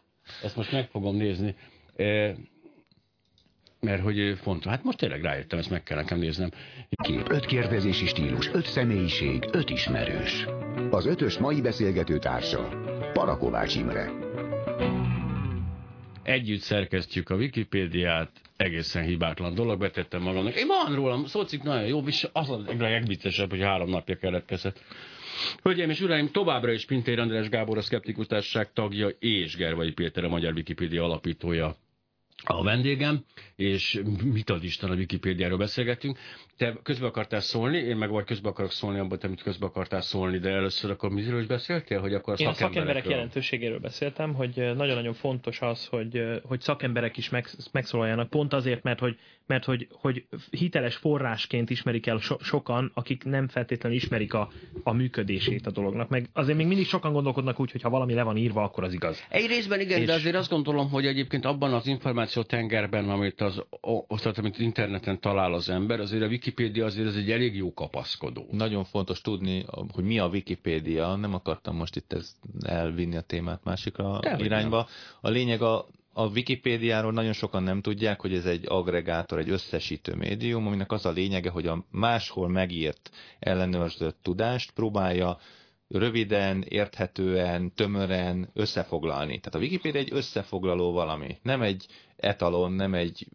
[0.43, 1.56] Ezt most meg fogom nézni
[3.80, 4.72] mert hogy fontos.
[4.72, 6.50] Hát most tényleg rájöttem, ezt meg kell nekem néznem.
[7.04, 10.45] Kép, öt kérdezési stílus, öt személyiség, öt ismerős.
[10.89, 12.69] Az ötös mai beszélgető társa,
[13.13, 14.12] Parakovács Imre.
[16.30, 20.56] Együtt szerkesztjük a Wikipédiát, egészen hibátlan dolog, betettem magamnak.
[20.56, 24.84] Én van rólam, szócik nagyon jó, és az a legviccesebb, hogy három napja keletkezett.
[25.63, 30.24] Hölgyeim és uraim, továbbra is Pintér András Gábor a Szkeptikus Társaság tagja és Gervai Péter
[30.24, 31.76] a Magyar Wikipédia alapítója
[32.44, 33.24] a vendégem,
[33.56, 36.18] és mit ad Isten a Wikipédiáról beszélgetünk.
[36.60, 40.38] Te közbe akartál szólni, én meg vagy közbe akarok szólni abban, amit közbe akartál szólni,
[40.38, 42.00] de először akkor miről is beszéltél?
[42.00, 47.32] Hogy akkor én a szakemberek jelentőségéről beszéltem, hogy nagyon-nagyon fontos az, hogy, hogy szakemberek is
[47.72, 53.24] megszólaljanak, pont azért, mert hogy, mert hogy, hogy hiteles forrásként ismerik el so, sokan, akik
[53.24, 54.50] nem feltétlenül ismerik a,
[54.84, 56.10] a működését a dolognak.
[56.10, 58.93] Meg azért még mindig sokan gondolkodnak úgy, hogy ha valami le van írva, akkor az
[58.93, 59.26] igaz.
[59.30, 60.06] Egy részben igen, és...
[60.06, 63.63] de azért azt gondolom, hogy egyébként abban az információ tengerben, amit az,
[64.08, 68.46] az amit interneten talál az ember, azért a Wikipédia azért ez egy elég jó kapaszkodó.
[68.52, 71.16] Nagyon fontos tudni, hogy mi a Wikipédia.
[71.16, 74.88] Nem akartam most itt ezt elvinni a témát másikra De, irányba.
[75.22, 80.16] A lényeg a a Wikipédiáról nagyon sokan nem tudják, hogy ez egy agregátor, egy összesítő
[80.16, 83.10] médium, aminek az a lényege, hogy a máshol megírt
[83.40, 85.38] ellenőrzött tudást próbálja
[85.88, 89.40] röviden, érthetően, tömören összefoglalni.
[89.40, 91.86] Tehát a Wikipédia egy összefoglaló valami, nem egy
[92.16, 93.28] etalon, nem egy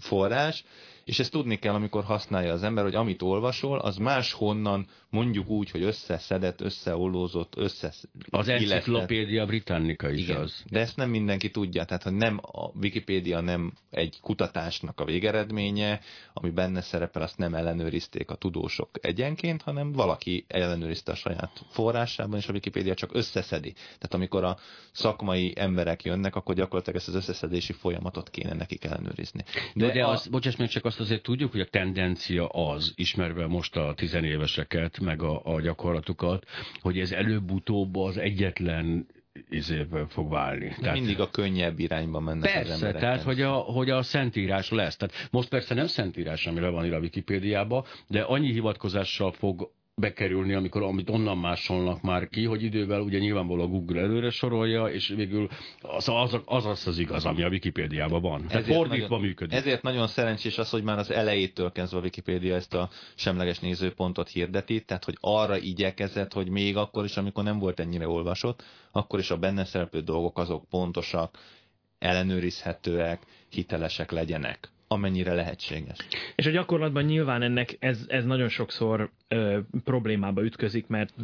[0.00, 0.64] forrás,
[1.04, 5.70] és ezt tudni kell, amikor használja az ember, hogy amit olvasol, az máshonnan mondjuk úgy,
[5.70, 7.92] hogy összeszedett, összeollózott, össze.
[8.30, 10.62] Az enciklopédia britannica is Igen, az.
[10.70, 16.00] De ezt nem mindenki tudja, tehát hogy nem a Wikipédia nem egy kutatásnak a végeredménye,
[16.32, 22.38] ami benne szerepel, azt nem ellenőrizték a tudósok egyenként, hanem valaki ellenőrizte a saját forrásában,
[22.38, 23.72] és a Wikipédia csak összeszedi.
[23.72, 24.58] Tehát amikor a
[24.92, 29.44] szakmai emberek jönnek, akkor gyakorlatilag ezt az összeszedési folyamatot kéne nekik ellenőrizni.
[29.74, 30.10] De, de a...
[30.10, 34.98] az, bocsáss meg, csak azt azért tudjuk, hogy a tendencia az, ismerve most a tizenéveseket,
[35.04, 36.44] meg a, a gyakorlatukat,
[36.80, 39.06] hogy ez előbb-utóbb az egyetlen
[39.48, 40.74] izéből fog válni.
[40.80, 43.00] Tehát, mindig a könnyebb irányba mennek persze, az emberek.
[43.00, 44.96] tehát hogy a, hogy a szentírás lesz.
[44.96, 49.70] Tehát most persze nem szentírás, ami le van írva a Wikipédiába, de annyi hivatkozással fog
[49.96, 54.86] bekerülni, amikor amit onnan másolnak már ki, hogy idővel ugye nyilvánvalóan a Google előre sorolja,
[54.86, 55.48] és végül
[55.80, 58.46] az az, az, az, az igaz, ami a Wikipédiában van.
[58.46, 59.58] Tehát ezért fordítva nagyon, működik.
[59.58, 64.28] Ezért nagyon szerencsés az, hogy már az elejétől kezdve a Wikipédia ezt a semleges nézőpontot
[64.28, 69.18] hirdeti, tehát hogy arra igyekezett, hogy még akkor is, amikor nem volt ennyire olvasott, akkor
[69.18, 71.38] is a benne szereplő dolgok azok pontosak,
[71.98, 75.96] ellenőrizhetőek, hitelesek legyenek amennyire lehetséges.
[76.34, 81.14] És a gyakorlatban nyilván ennek ez, ez nagyon sokszor ö, problémába ütközik, mert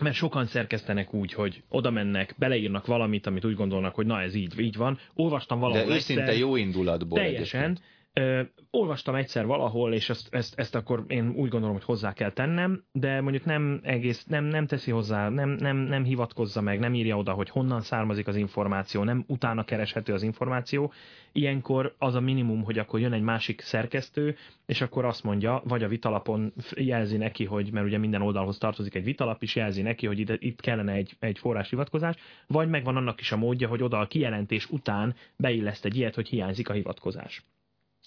[0.00, 4.34] mert sokan szerkesztenek úgy, hogy oda mennek, beleírnak valamit, amit úgy gondolnak, hogy na ez
[4.34, 4.98] így, így van.
[5.14, 7.18] Olvastam valahol De őszinte egyszer, jó indulatból.
[7.18, 7.62] Teljesen.
[7.62, 7.88] Egyébként.
[8.20, 12.30] Ö, olvastam egyszer valahol, és ezt, ezt, ezt akkor én úgy gondolom, hogy hozzá kell
[12.30, 16.94] tennem, de mondjuk nem egész, nem, nem teszi hozzá, nem, nem, nem hivatkozza meg, nem
[16.94, 20.92] írja oda, hogy honnan származik az információ, nem utána kereshető az információ.
[21.32, 25.82] Ilyenkor az a minimum, hogy akkor jön egy másik szerkesztő, és akkor azt mondja, vagy
[25.82, 30.06] a vitalapon jelzi neki, hogy, mert ugye minden oldalhoz tartozik egy vitalap, és jelzi neki,
[30.06, 33.82] hogy itt, itt kellene egy, egy forrás hivatkozás, vagy megvan annak is a módja, hogy
[33.82, 37.44] oda a kijelentés után beilleszt egy ilyet, hogy hiányzik a hivatkozás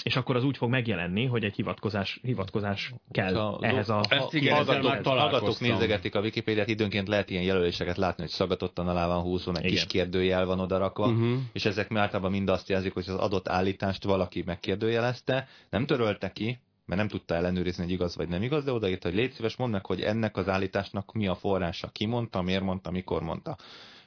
[0.03, 4.01] és akkor az úgy fog megjelenni, hogy egy hivatkozás, hivatkozás kell a, ehhez a...
[4.09, 9.07] Ezt igen, hallgatók, hallgatók nézegetik a Wikipédiát, időnként lehet ilyen jelöléseket látni, hogy szagatottan alá
[9.07, 11.37] van húzva, egy kis kérdőjel van odarakva, uh-huh.
[11.51, 16.59] és ezek általában mind azt jelzik, hogy az adott állítást valaki megkérdőjelezte, nem törölte ki,
[16.85, 19.71] mert nem tudta ellenőrizni, hogy igaz vagy nem igaz, de odaírta, hogy légy szíves, mondd
[19.71, 23.57] meg, hogy ennek az állításnak mi a forrása, ki mondta, miért mondta, mikor mondta.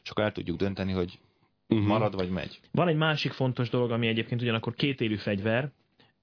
[0.02, 1.18] És akkor el tudjuk dönteni, hogy
[1.68, 1.86] uh-huh.
[1.86, 2.60] marad vagy megy.
[2.70, 5.70] Van egy másik fontos dolog, ami egyébként ugyanakkor kétélű fegyver,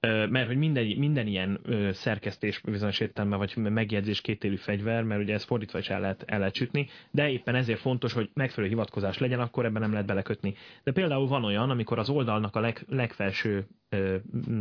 [0.06, 1.60] mert hogy minden, minden ilyen
[1.92, 6.38] szerkesztés bizonyos értelme, vagy megjegyzés kétélű fegyver, mert ugye ez fordítva is el lehet, el
[6.38, 10.54] lehet sütni, de éppen ezért fontos, hogy megfelelő hivatkozás legyen, akkor ebben nem lehet belekötni.
[10.82, 14.16] De például van olyan, amikor az oldalnak a leg, legfelső ö,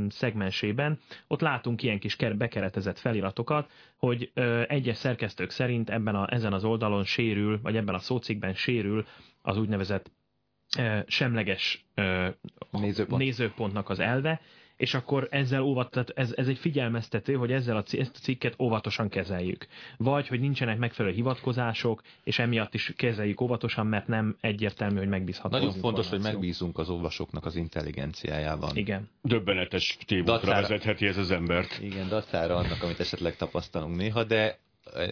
[0.10, 6.54] szegmensében, ott látunk ilyen kis bekeretezett feliratokat, hogy ö, egyes szerkesztők szerint ebben a, ezen
[6.54, 9.06] az oldalon sérül, vagy ebben a szócikben sérül
[9.42, 10.12] az úgynevezett
[10.78, 12.28] ö, semleges ö,
[12.72, 13.22] Nézőpont.
[13.22, 14.42] nézőpontnak az elve,
[14.78, 18.56] és akkor ezzel óvat, tehát ez, ez egy figyelmeztető, hogy ezzel a, ezt a cikket
[18.60, 19.68] óvatosan kezeljük.
[19.98, 25.58] Vagy, hogy nincsenek megfelelő hivatkozások, és emiatt is kezeljük óvatosan, mert nem egyértelmű, hogy megbízható.
[25.58, 28.76] Nagyon fontos, hogy megbízunk az olvasóknak az intelligenciájában.
[28.76, 29.10] Igen.
[29.22, 31.80] Döbbenetes témákra vezetheti ez az embert.
[31.82, 34.60] Igen, dacára annak, amit esetleg tapasztalunk néha, de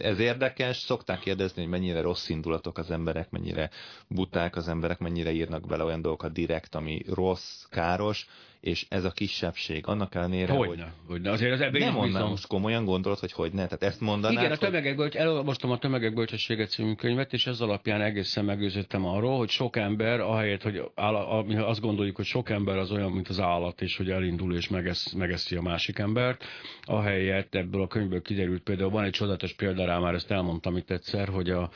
[0.02, 3.70] ez érdekes, szokták kérdezni, hogy mennyire rossz indulatok az emberek, mennyire
[4.08, 8.26] buták az emberek, mennyire írnak bele olyan dolgokat direkt, ami rossz, káros,
[8.62, 10.68] és ez a kisebbség, annak ellenére, hogy...
[10.68, 11.30] Hogyne, hogyne.
[11.30, 14.52] Azért az ebben nem mondanám, most komolyan gondolod, hogy hogy ne, tehát ezt mondanád, Igen,
[14.52, 19.38] a tömegek bölcs, elolvastam a Tömegek Bölcsessége című könyvet, és ez alapján egészen megőzöttem arról,
[19.38, 23.40] hogy sok ember, ahelyett, hogy áll, azt gondoljuk, hogy sok ember az olyan, mint az
[23.40, 26.44] állat, és hogy elindul és megesz, megeszi a másik embert,
[26.82, 30.90] ahelyett ebből a könyvből kiderült például, van egy csodatos példa rá, már ezt elmondtam itt
[30.90, 31.70] egyszer, hogy a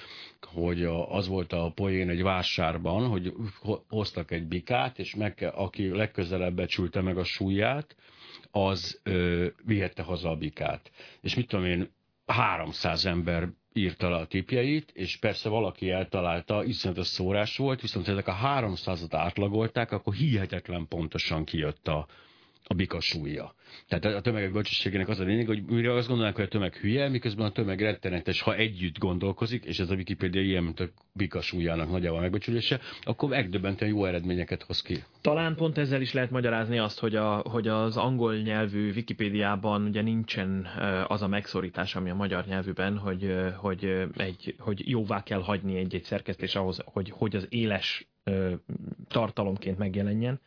[0.46, 3.32] hogy az volt a poén egy vásárban, hogy
[3.88, 7.96] hoztak egy bikát, és meg, aki legközelebb becsülte meg a súlyát,
[8.50, 10.90] az ö, vihette haza a bikát.
[11.20, 11.94] És mit tudom én,
[12.26, 18.28] 300 ember írta le a tipjeit, és persze valaki eltalálta, iszonyatos szórás volt, viszont ezek
[18.28, 22.06] a 300-at átlagolták, akkor hihetetlen pontosan kijött a,
[22.68, 23.54] a bika súlya.
[23.88, 27.08] Tehát a tömegek bölcsességének az a lényeg, hogy mire azt gondolnánk, hogy a tömeg hülye,
[27.08, 31.40] miközben a tömeg rettenetes, ha együtt gondolkozik, és ez a Wikipédia ilyen, mint a bika
[31.40, 35.04] súlyának nagyjából megbecsülése, akkor megdöbbentően jó eredményeket hoz ki.
[35.20, 40.02] Talán pont ezzel is lehet magyarázni azt, hogy, a, hogy az angol nyelvű Wikipédiában ugye
[40.02, 40.66] nincsen
[41.06, 46.04] az a megszorítás, ami a magyar nyelvűben, hogy, hogy, egy, hogy jóvá kell hagyni egy-egy
[46.04, 48.08] szerkesztés ahhoz, hogy, hogy az éles
[49.08, 50.40] tartalomként megjelenjen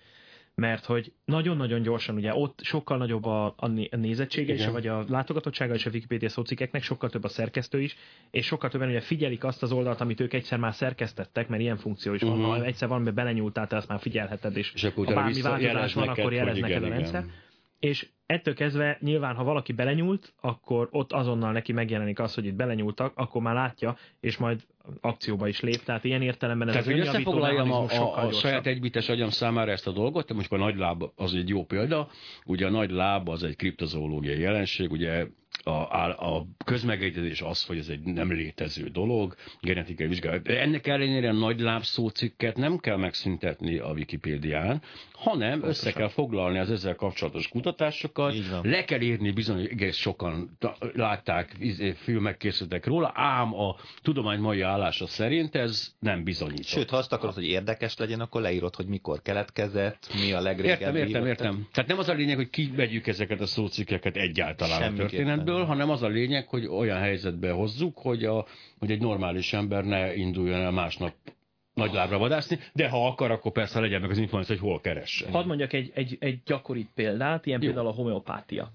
[0.59, 5.73] mert hogy nagyon-nagyon gyorsan, ugye ott sokkal nagyobb a, a nézettsége, is, vagy a látogatottsága
[5.73, 7.95] és a Wikipedia szócikeknek, sokkal több a szerkesztő is,
[8.31, 11.77] és sokkal többen ugye figyelik azt az oldalt, amit ők egyszer már szerkesztettek, mert ilyen
[11.77, 12.41] funkció is uh-huh.
[12.41, 15.93] van, ha egyszer valami belenyúltál, te azt már figyelheted, és, és akkor ha bármi változás
[15.93, 17.23] van, akkor jelez neked a rendszer.
[17.23, 17.47] Igen
[17.79, 22.53] és ettől kezdve nyilván, ha valaki belenyúlt, akkor ott azonnal neki megjelenik az, hogy itt
[22.53, 24.59] belenyúltak, akkor már látja, és majd
[25.01, 25.83] akcióba is lép.
[25.83, 29.87] Tehát ilyen értelemben ez Tehát, hogy összefoglaljam a, a, a saját egybites agyam számára ezt
[29.87, 32.09] a dolgot, de most a nagy láb az egy jó példa.
[32.45, 35.25] Ugye a nagy láb az egy kriptozoológiai jelenség, ugye
[35.63, 40.47] a, a, közmegegyezés az, hogy ez egy nem létező dolog, genetikai vizsgálat.
[40.47, 45.69] Ennek ellenére a nagy lábszócikket nem kell megszüntetni a Wikipédián, hanem Pontosan.
[45.69, 50.57] össze kell foglalni az ezzel kapcsolatos kutatásokat, le kell írni bizony, egész sokan
[50.93, 56.65] látták, izé, filmek készültek róla, ám a tudomány mai állása szerint ez nem bizonyított.
[56.65, 60.83] Sőt, ha azt akarod, hogy érdekes legyen, akkor leírod, hogy mikor keletkezett, mi a legrégebbi.
[60.83, 61.67] Értem, értem, értem.
[61.71, 65.89] Tehát nem az a lényeg, hogy kivegyük ezeket a szócikkeket egyáltalán Semmi a történetből, hanem
[65.89, 68.45] az a lényeg, hogy olyan helyzetbe hozzuk, hogy, a,
[68.79, 71.13] hogy egy normális ember ne induljon el másnap
[71.73, 75.31] nagy lábra vadászni, de ha akar, akkor persze legyen meg az információ, hogy hol keressen.
[75.31, 77.67] Hadd mondjak egy, egy, egy gyakori példát, ilyen jó.
[77.67, 78.71] például a homeopátia.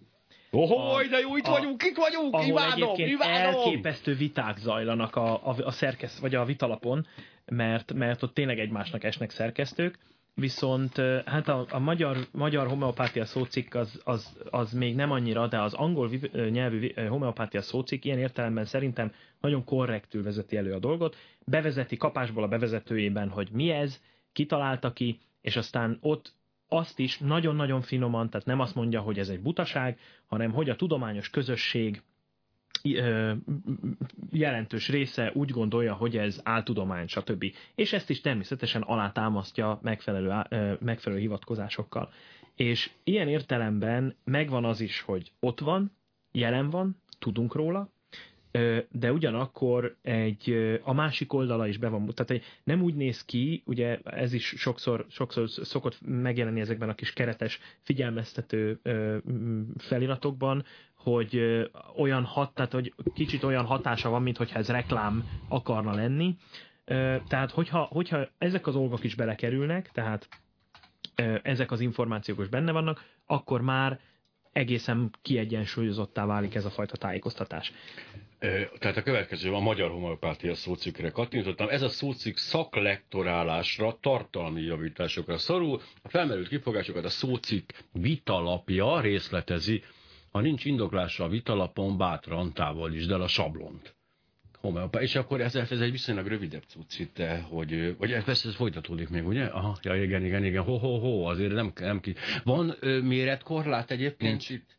[0.50, 3.60] Ohoj, de jó, itt a, vagyunk, itt vagyunk, ahol imádom, imádom!
[3.60, 7.06] elképesztő viták zajlanak a, a, a szerkeszt, vagy a vitalapon,
[7.46, 9.98] mert, mert ott tényleg egymásnak esnek szerkesztők,
[10.34, 15.62] viszont hát a, a magyar, magyar homeopátia szócikk az, az, az még nem annyira, de
[15.62, 16.10] az angol
[16.50, 21.16] nyelvű homeopátia szócikk ilyen értelemben szerintem nagyon korrektül vezeti elő a dolgot,
[21.46, 24.00] bevezeti kapásból a bevezetőjében, hogy mi ez,
[24.32, 26.34] kitalálta ki, és aztán ott
[26.68, 30.76] azt is nagyon-nagyon finoman, tehát nem azt mondja, hogy ez egy butaság, hanem hogy a
[30.76, 32.02] tudományos közösség
[34.30, 37.44] jelentős része úgy gondolja, hogy ez áltudomány, stb.
[37.74, 40.32] És ezt is természetesen alátámasztja megfelelő,
[40.80, 42.12] megfelelő hivatkozásokkal.
[42.56, 45.92] És ilyen értelemben megvan az is, hogy ott van,
[46.32, 47.93] jelen van, tudunk róla,
[48.90, 53.98] de ugyanakkor egy, a másik oldala is be van, tehát nem úgy néz ki, ugye
[54.04, 58.80] ez is sokszor, sokszor szokott megjelenni ezekben a kis keretes figyelmeztető
[59.78, 60.64] feliratokban,
[60.94, 61.40] hogy
[61.96, 66.36] olyan hat, tehát hogy kicsit olyan hatása van, mint hogyha ez reklám akarna lenni.
[67.28, 70.28] Tehát hogyha, hogyha ezek az dolgok is belekerülnek, tehát
[71.42, 74.00] ezek az információk is benne vannak, akkor már
[74.54, 77.72] egészen kiegyensúlyozottá válik ez a fajta tájékoztatás.
[78.78, 81.68] Tehát a következő, a magyar homeopátia szócikkre kattintottam.
[81.68, 85.80] Ez a szócikk szaklektorálásra, tartalmi javításokra szorul.
[86.02, 89.82] A felmerült kifogásokat a szócikk vitalapja részletezi.
[90.30, 93.94] Ha nincs indoklása a vitalapon, bátran távolítsd el a sablont.
[94.60, 95.00] Homeopá.
[95.00, 99.08] És akkor ez, ez egy viszonylag rövidebb cucc de hogy, vagy ez persze ez folytatódik
[99.08, 99.44] még, ugye?
[99.44, 102.14] Aha, ja, igen, igen, igen, ho, ho, ho, azért nem, nem ki.
[102.44, 104.50] Van méretkorlát egyébként Nincs.
[104.50, 104.78] itt?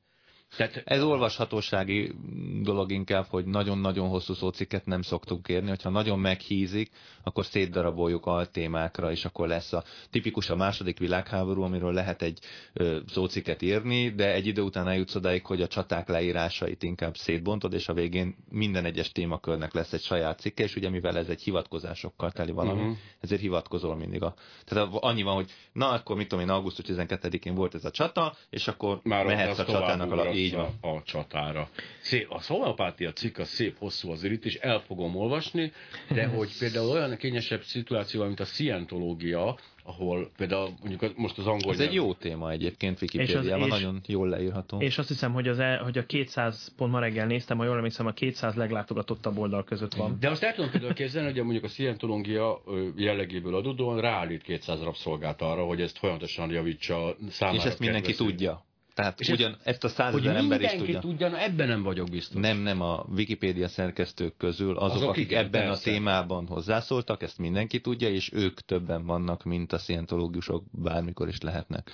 [0.57, 2.13] Tehát, Ez olvashatósági
[2.61, 6.91] dolog inkább, hogy nagyon-nagyon hosszú szócikket nem szoktunk kérni, hogyha nagyon meghízik,
[7.23, 12.39] akkor szétdaraboljuk témákra, és akkor lesz a tipikus a második világháború, amiről lehet egy
[12.73, 17.73] ö, szócikket írni, de egy idő után eljutsz odáig, hogy a csaták leírásait inkább szétbontod,
[17.73, 21.41] és a végén minden egyes témakörnek lesz egy saját cikke, és ugye mivel ez egy
[21.41, 22.97] hivatkozásokkal teli valami, uh-huh.
[23.19, 24.23] ezért hivatkozol mindig.
[24.23, 24.33] A,
[24.65, 28.35] tehát annyi van, hogy na akkor mit tudom én, augusztus 12-én volt ez a csata,
[28.49, 30.73] és akkor Már mehetsz a csatának a így van.
[30.81, 31.69] A, csatára.
[32.01, 35.71] Szép, a szomapátia cikk az szép hosszú az itt, és el fogom olvasni,
[36.09, 41.73] de hogy például olyan kényesebb szituáció, mint a szientológia, ahol például mondjuk most az angol...
[41.73, 44.81] Ez egy jó téma egyébként Wikipédiában, nagyon jól leírható.
[44.81, 47.75] És azt hiszem, hogy, az el, hogy a 200, pont ma reggel néztem, ha jól
[47.75, 50.17] emlékszem, a 200 leglátogatottabb oldal között van.
[50.19, 52.61] De azt el tudom például képzelni, hogy mondjuk a szientológia
[52.95, 57.57] jellegéből adódóan ráállít 200 rabszolgát arra, hogy ezt folyamatosan javítsa számára.
[57.57, 58.64] És ezt mindenki tudja.
[58.95, 60.99] Tehát és ugyan ezt a százezer ember is tudja.
[60.99, 62.41] tudja, na ebben nem vagyok biztos.
[62.41, 65.89] Nem, nem, a Wikipédia szerkesztők közül azok, azok akik igen, ebben persze.
[65.89, 71.41] a témában hozzászóltak, ezt mindenki tudja, és ők többen vannak, mint a szientológusok bármikor is
[71.41, 71.91] lehetnek.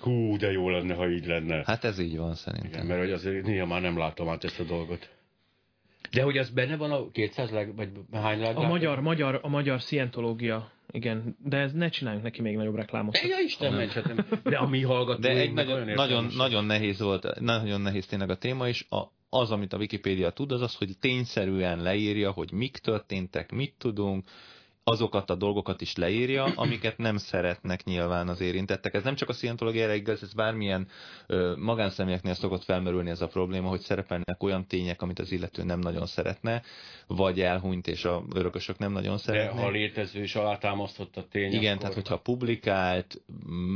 [0.00, 1.62] Hú, de jó lenne, ha így lenne.
[1.66, 2.70] Hát ez így van szerintem.
[2.70, 5.08] Igen, mert hogy azért néha már nem látom át ezt a dolgot.
[6.10, 8.56] De hogy az benne van a 200 leg, vagy hány leg?
[8.56, 13.18] A magyar, magyar, a magyar szientológia igen, de ez ne csináljunk neki még nagyobb reklámot.
[13.18, 14.26] Ja, Isten mentsetem.
[14.42, 18.36] De a mi hallgatóink De egy nagyon, nagyon, nagyon, nehéz volt, nagyon nehéz tényleg a
[18.36, 22.76] téma, és a, az, amit a Wikipédia tud, az az, hogy tényszerűen leírja, hogy mik
[22.76, 24.24] történtek, mit tudunk,
[24.84, 28.94] azokat a dolgokat is leírja, amiket nem szeretnek nyilván az érintettek.
[28.94, 30.88] Ez nem csak a szientológiára igaz, ez bármilyen
[31.26, 35.78] ö, magánszemélyeknél szokott felmerülni ez a probléma, hogy szerepelnek olyan tények, amit az illető nem
[35.78, 36.62] nagyon szeretne,
[37.06, 39.54] vagy elhunyt, és a örökösök nem nagyon szeretnek.
[39.54, 41.78] De ha létező és alátámasztott a tény, Igen, akkor...
[41.78, 43.20] tehát hogyha publikált,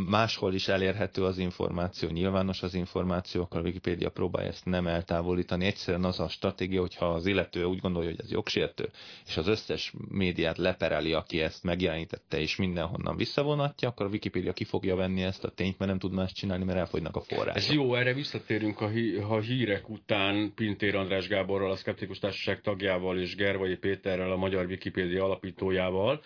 [0.08, 5.66] máshol is elérhető az információ, nyilvános az információ, akkor a Wikipédia próbálja ezt nem eltávolítani.
[5.66, 8.90] Egyszerűen az a stratégia, hogyha az illető úgy gondolja, hogy ez jogsértő,
[9.26, 10.58] és az összes médiát
[10.94, 15.48] lepereli, aki ezt megjelenítette, és mindenhonnan visszavonatja, akkor a Wikipédia ki fogja venni ezt a
[15.48, 17.56] tényt, mert nem tud más csinálni, mert elfogynak a források.
[17.56, 22.60] Ez jó, erre visszatérünk a, hí- a hírek után Pintér András Gáborral, a Szkeptikus Társaság
[22.60, 26.22] tagjával és Gervai Péterrel, a Magyar Wikipédia alapítójával.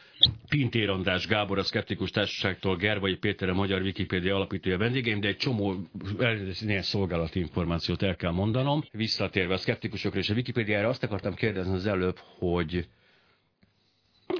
[0.49, 5.37] Pintér András Gábor, a Szkeptikus Társaságtól, Gervai Péter, a Magyar Wikipédia alapítója vendégeim, de egy
[5.37, 5.75] csomó
[6.61, 8.85] néhány szolgálati információt el kell mondanom.
[8.93, 12.89] Visszatérve a szkeptikusokra és a Wikipédiára, azt akartam kérdezni az előbb, hogy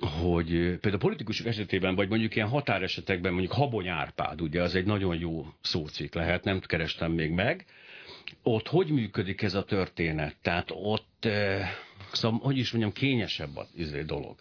[0.01, 5.19] hogy például politikusok esetében, vagy mondjuk ilyen határesetekben, mondjuk Habony Árpád, ugye az egy nagyon
[5.19, 7.67] jó szócik lehet, nem kerestem még meg,
[8.43, 10.37] ott hogy működik ez a történet?
[10.43, 11.69] Tehát ott, eh,
[12.13, 14.37] szóval, hogy is mondjam, kényesebb az izé dolog.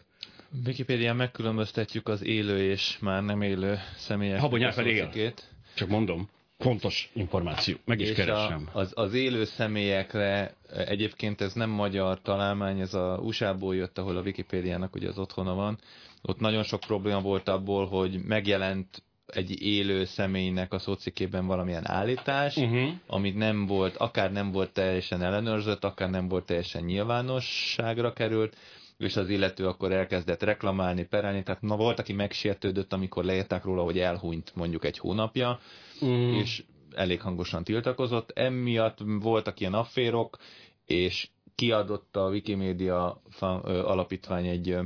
[0.65, 4.39] Wikipédián megkülönböztetjük az élő és már nem élő személyek.
[4.39, 5.33] Habonyák fel él.
[5.73, 6.29] Csak mondom.
[6.57, 8.69] Fontos információ, meg is és keresem.
[8.71, 14.17] A, az, az élő személyekre egyébként ez nem magyar találmány, ez a USA-ból jött, ahol
[14.17, 15.77] a Wikipédiának ugye az otthona van.
[16.21, 22.55] Ott nagyon sok probléma volt abból, hogy megjelent egy élő személynek a szócikében valamilyen állítás,
[22.55, 22.89] uh-huh.
[23.07, 28.57] amit nem volt, akár nem volt teljesen ellenőrzött, akár nem volt teljesen nyilvánosságra került,
[28.97, 33.83] és az illető akkor elkezdett reklamálni, perelni, tehát na volt, aki megsértődött, amikor leírták róla,
[33.83, 35.59] hogy elhunyt mondjuk egy hónapja,
[36.01, 36.37] uh-huh.
[36.37, 36.63] és
[36.95, 38.31] elég hangosan tiltakozott.
[38.31, 40.37] Emiatt voltak ilyen afférok,
[40.85, 43.21] és kiadott a Wikimedia
[43.63, 44.77] alapítvány egy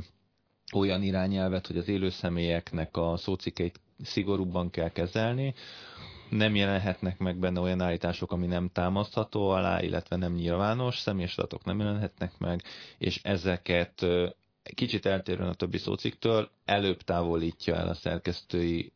[0.74, 5.54] olyan irányelvet, hogy az élő személyeknek a szócikeit szigorúbban kell kezelni,
[6.32, 11.64] nem jelenhetnek meg benne olyan állítások, ami nem támasztható alá, illetve nem nyilvános, személyes adatok
[11.64, 12.62] nem jelenhetnek meg,
[12.98, 14.06] és ezeket
[14.74, 18.92] kicsit eltérően a többi szóciktől előbb távolítja el a szerkesztői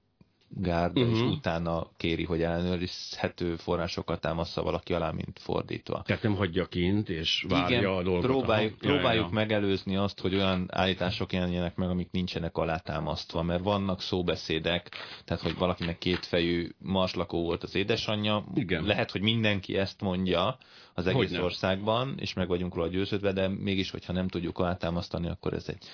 [0.49, 1.17] gárda, uh-huh.
[1.17, 1.31] és mhm.
[1.31, 6.03] utána kéri, hogy ellenőrizhető forrásokat támaszza valaki alá, mint fordítva.
[6.07, 8.25] Tehát nem hagyja kint, és várja Igen, a dolgot.
[8.25, 8.93] Próbáljuk, Aha.
[8.93, 9.35] próbáljuk ja, ja.
[9.35, 14.91] megelőzni azt, hogy olyan állítások jelenjenek meg, amik nincsenek alátámasztva, mert vannak szóbeszédek,
[15.25, 18.45] tehát hogy valakinek kétfejű marslakó volt az édesanyja.
[18.55, 18.85] Igen.
[18.85, 20.59] Lehet, hogy mindenki ezt mondja
[20.95, 25.53] az egész országban, és meg vagyunk róla győződve, de mégis, hogyha nem tudjuk alátámasztani, akkor
[25.53, 25.85] ez egy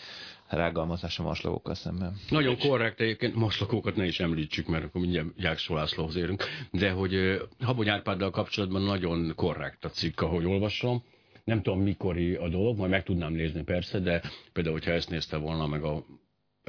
[0.56, 2.16] rágalmazás a maslagókkal szemben.
[2.28, 5.78] Nagyon korrekt egyébként, maslakókat ne is említsük, mert akkor mindjárt Jákszó
[6.16, 11.02] érünk, de hogy Habony Árpáddal kapcsolatban nagyon korrekt a cikk, ahogy olvasom.
[11.44, 14.22] Nem tudom, mikori a dolog, majd meg tudnám nézni persze, de
[14.52, 16.04] például, hogyha ezt nézte volna meg a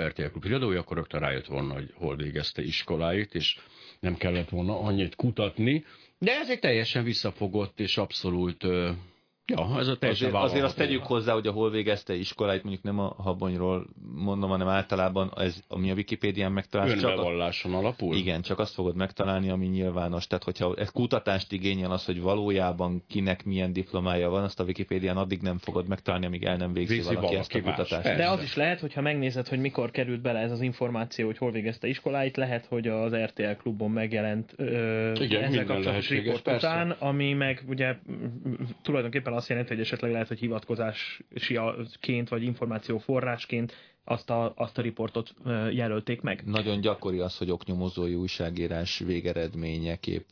[0.02, 3.58] RTL Klub híradója, akkor rögtön rájött volna, hogy hol végezte iskoláit, és
[4.00, 5.86] nem kellett volna annyit kutatni,
[6.20, 8.66] de ez egy teljesen visszafogott és abszolút
[9.46, 12.84] Ja, ez a teljesen Azért, azért azt tegyük hozzá, hogy a hol végezte iskoláit, mondjuk
[12.84, 13.86] nem a habonyról
[14.16, 18.16] mondom, hanem általában ez, ami a Wikipédián megtalálsz, csak a, Önbevalláson alapul?
[18.16, 20.28] igen, csak azt fogod megtalálni, ami nyilvános.
[20.28, 25.18] Tehát, hogyha ez kutatást igényel az, hogy valójában kinek milyen diplomája van, azt a Wikipédián
[25.18, 27.78] addig nem fogod megtalálni, amíg el nem végzi, Végzi valaki, ezt a valaki más.
[27.78, 28.04] kutatást.
[28.04, 28.24] Persze.
[28.24, 31.52] De az is lehet, hogyha megnézed, hogy mikor került bele ez az információ, hogy hol
[31.52, 36.68] végezte iskoláit, lehet, hogy az RTL klubon megjelent ö, Igen, ezzel kapcsolatos riport persze.
[36.68, 38.76] után, ami meg ugye m-
[39.34, 43.74] tulajdonképpen azt jelenti, hogy esetleg lehet, hogy hivatkozásiként vagy információforrásként
[44.04, 45.34] azt a, azt a riportot
[45.72, 46.42] jelölték meg.
[46.46, 50.24] Nagyon gyakori az, hogy oknyomozói újságírás végeredményeképp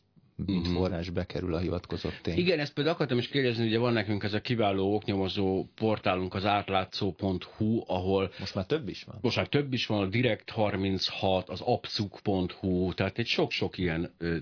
[0.45, 0.75] mint Mhm.
[0.75, 2.37] forrás bekerül a hivatkozott tény.
[2.37, 6.45] Igen, ezt például akartam is kérdezni, ugye van nekünk ez a kiváló oknyomozó portálunk, az
[6.45, 9.17] átlátszó.hu, ahol Most már több is van.
[9.21, 14.37] most már több is van, a Direkt36, az abszuk.hu, tehát egy sok-sok ilyen ö,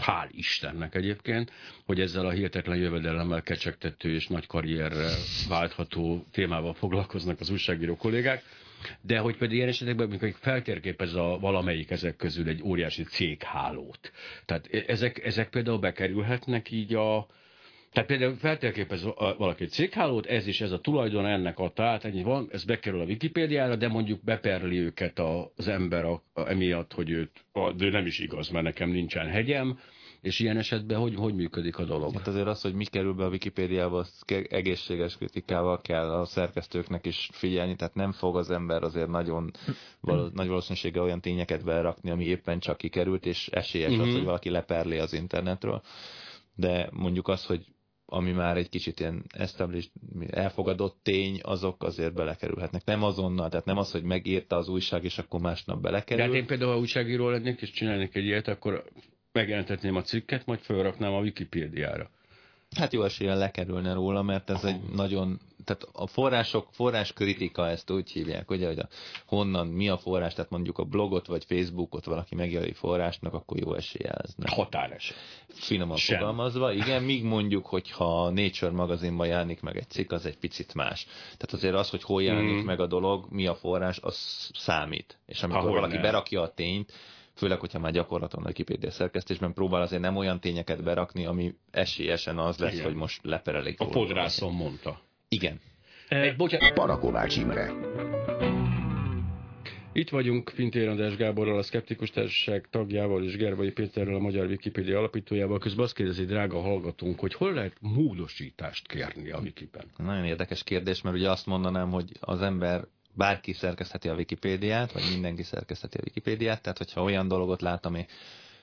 [0.00, 1.52] hál' Istennek egyébként,
[1.84, 5.14] hogy ezzel a hihetetlen jövedelemmel kecsegtető és nagy karrierrel
[5.48, 8.42] váltható témával foglalkoznak az újságíró kollégák,
[9.00, 14.12] de hogy pedig ilyen esetekben, amikor feltérképez a valamelyik ezek közül egy óriási céghálót.
[14.44, 17.26] Tehát e- ezek, ezek például bekerülhetnek így a,
[17.96, 19.02] tehát például feltérképez
[19.38, 23.00] valaki egy céghálót, ez is ez a tulajdon, ennek a tehát ennyi van, ez bekerül
[23.00, 25.18] a Wikipédiára, de mondjuk beperli őket
[25.56, 29.26] az ember a, a, emiatt, hogy őt, a, de nem is igaz, mert nekem nincsen
[29.26, 29.78] hegyem,
[30.20, 32.14] és ilyen esetben hogy, hogy működik a dolog?
[32.14, 37.06] Hát azért az, hogy mi kerül be a Wikipédiába, az egészséges kritikával kell a szerkesztőknek
[37.06, 39.50] is figyelni, tehát nem fog az ember azért nagyon
[40.00, 44.10] val- nagy valószínűséggel olyan tényeket berakni, ami éppen csak kikerült, és esélyes az, Mhm.
[44.10, 45.82] hogy valaki leperli az internetről.
[46.54, 47.66] De mondjuk az, hogy
[48.06, 49.90] ami már egy kicsit ilyen established,
[50.30, 52.84] elfogadott tény, azok azért belekerülhetnek.
[52.84, 56.24] Nem azonnal, tehát nem az, hogy megírta az újság, és akkor másnap De belekerül.
[56.24, 58.84] hát én például, ha újságíró lennék, és csinálnék egy ilyet, akkor
[59.32, 62.10] megjelentetném a cikket, majd felraknám a Wikipédiára.
[62.76, 67.90] Hát jó esélyen lekerülne róla, mert ez egy nagyon, tehát a források, forrás kritika ezt
[67.90, 68.88] úgy hívják, ugye, hogy a,
[69.26, 73.74] honnan, mi a forrás, tehát mondjuk a blogot vagy Facebookot valaki megjelöli forrásnak, akkor jó
[73.74, 74.34] esélye ez.
[74.36, 74.54] Nem?
[74.54, 75.16] Határeset.
[75.48, 76.18] Finoman Sem.
[76.18, 80.74] fogalmazva, igen, míg mondjuk, hogyha a Nature magazinban jelenik meg egy cikk, az egy picit
[80.74, 81.04] más.
[81.22, 82.64] Tehát azért az, hogy hol jelenik Mm.
[82.64, 85.18] meg a dolog, mi a forrás, az számít.
[85.26, 86.02] És amikor Ahol valaki nem.
[86.02, 86.92] berakja a tényt,
[87.36, 92.38] főleg, hogyha már gyakorlaton a Wikipédia szerkesztésben próbál azért nem olyan tényeket berakni, ami esélyesen
[92.38, 92.84] az lesz, Igen.
[92.84, 93.80] hogy most leperelik.
[93.80, 95.00] A fodrászon mondta.
[95.28, 95.60] Igen.
[96.08, 97.72] Egy, bocsánat, Parakovács Imre.
[99.92, 104.98] Itt vagyunk Fintér András Gáborral, a Szkeptikus Társaság tagjával és Gervai Péterrel, a Magyar Wikipédia
[104.98, 105.58] alapítójával.
[105.58, 109.84] Közben azt kérdezi, drága hallgatónk, hogy hol lehet módosítást kérni a Wikipen?
[109.96, 112.84] Nagyon érdekes kérdés, mert ugye azt mondanám, hogy az ember
[113.16, 118.06] bárki szerkesztheti a Wikipédiát, vagy mindenki szerkesztheti a Wikipédiát, tehát hogyha olyan dolgot lát, ami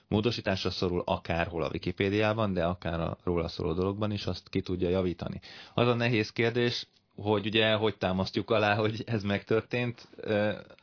[0.08, 4.90] módosításra szorul akárhol a Wikipédiában, de akár a róla szóló dologban is, azt ki tudja
[4.90, 5.40] javítani.
[5.74, 10.08] Az a nehéz kérdés, hogy ugye hogy támasztjuk alá, hogy ez megtörtént.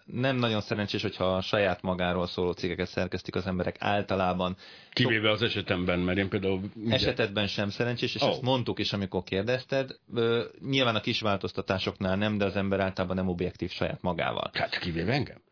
[0.04, 4.56] Nem nagyon szerencsés, hogyha a saját magáról szóló cikkeket szerkesztik az emberek általában.
[4.92, 6.60] Kivéve az esetemben, mert én például...
[6.88, 8.28] Esetedben sem szerencsés, és oh.
[8.28, 9.98] ezt mondtuk is, amikor kérdezted.
[10.68, 14.50] Nyilván a kis változtatásoknál nem, de az ember általában nem objektív saját magával.
[14.52, 15.42] Hát kivéve engem.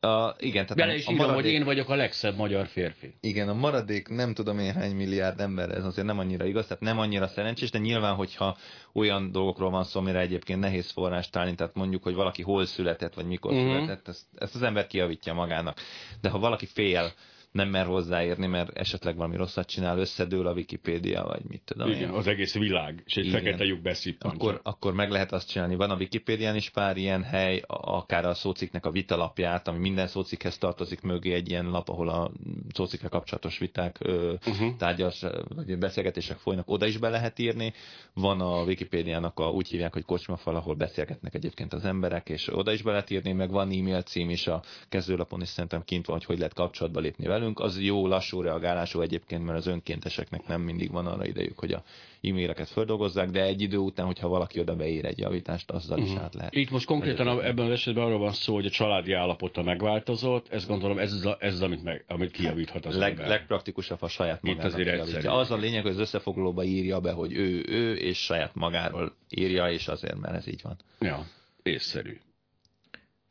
[0.00, 3.14] A, igen, tehát Bele is a írom, maradék, hogy én vagyok a legszebb magyar férfi.
[3.20, 6.82] igen, a maradék nem tudom én hány milliárd ember, ez azért nem annyira igaz, tehát
[6.82, 8.56] nem annyira szerencsés, de nyilván, hogyha
[8.92, 13.14] olyan dolgokról van szó, amire egyébként nehéz forrást találni, tehát mondjuk, hogy valaki hol született,
[13.14, 13.66] vagy mikor uh-huh.
[13.66, 15.78] született, ezt, ezt az ember kijavítja magának.
[16.20, 17.12] De ha valaki fél,
[17.52, 22.00] nem mer hozzáérni, mert esetleg valami rosszat csinál, összedől a Wikipédia, vagy mit tudom Igen,
[22.00, 22.08] én.
[22.08, 23.40] az egész világ, és egy Igen.
[23.42, 24.36] fekete lyuk beszippancsa.
[24.36, 25.74] Akkor, akkor meg lehet azt csinálni.
[25.74, 30.58] Van a Wikipédián is pár ilyen hely, akár a szócikknek a vitalapját, ami minden szócikkhez
[30.58, 32.30] tartozik mögé egy ilyen lap, ahol a
[32.72, 33.98] szócikkkel kapcsolatos viták,
[34.46, 34.76] Uh-huh.
[34.76, 35.24] tárgyas,
[35.54, 37.72] vagy beszélgetések folynak, oda is be lehet írni.
[38.14, 42.72] Van a Wikipédiának a, úgy hívják, hogy kocsmafal, ahol beszélgetnek egyébként az emberek, és oda
[42.72, 46.16] is be lehet írni, meg van e-mail cím is a kezdőlapon is szerintem kint van,
[46.16, 47.60] hogy hogy lehet kapcsolatba lépni velünk.
[47.60, 51.82] Az jó lassú reagálású egyébként, mert az önkénteseknek nem mindig van arra idejük, hogy a
[52.22, 56.34] e-maileket földolgozzák, de egy idő után, hogyha valaki oda beír egy javítást, azzal is át
[56.34, 56.54] lehet.
[56.54, 60.48] Itt most konkrétan a, ebben az esetben arról van szó, hogy a családi állapota megváltozott,
[60.48, 63.28] ez gondolom ez az, a, ez az amit, meg, amit kijavíthat az Leg, ember.
[63.28, 64.72] legpraktikusabb a saját Itt magának.
[64.72, 65.32] azért kijavítja.
[65.32, 69.70] Az a lényeg, hogy az összefoglalóba írja be, hogy ő, ő, és saját magáról írja,
[69.70, 70.76] és azért, mert ez így van.
[71.00, 71.26] Ja.
[71.62, 72.18] észszerű.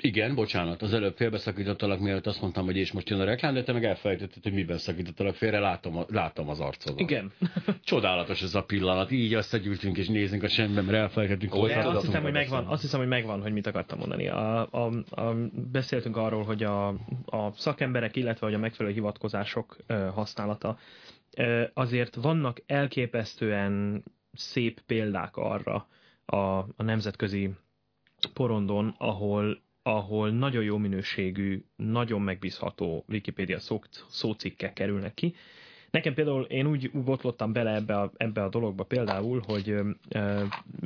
[0.03, 3.63] Igen, bocsánat, az előbb félbeszakítottalak, mielőtt azt mondtam, hogy és most jön a reklám, de
[3.63, 6.99] te meg elfelejtetted, hogy miben szakítottalak félre, látom, a, látom az arcodat.
[6.99, 7.31] Igen.
[7.83, 12.05] Csodálatos ez a pillanat, így összegyűltünk és nézünk a semmiben, mert elfelejtettünk Ó, tudod, azt
[12.05, 14.27] hiszem, hogy megvan, azt hiszem, hogy megvan, hogy mit akartam mondani.
[14.27, 15.35] A, a, a,
[15.71, 16.87] beszéltünk arról, hogy a,
[17.25, 20.77] a szakemberek, illetve hogy a megfelelő hivatkozások ö, használata.
[21.37, 25.87] Ö, azért vannak elképesztően szép példák arra
[26.25, 27.51] a, a nemzetközi
[28.33, 35.35] porondon, ahol ahol nagyon jó minőségű, nagyon megbízható Wikipédia szó, szócikkek kerülnek ki.
[35.91, 39.69] Nekem például én úgy botlottam bele ebbe a, ebbe a dologba például, hogy
[40.09, 40.43] ö,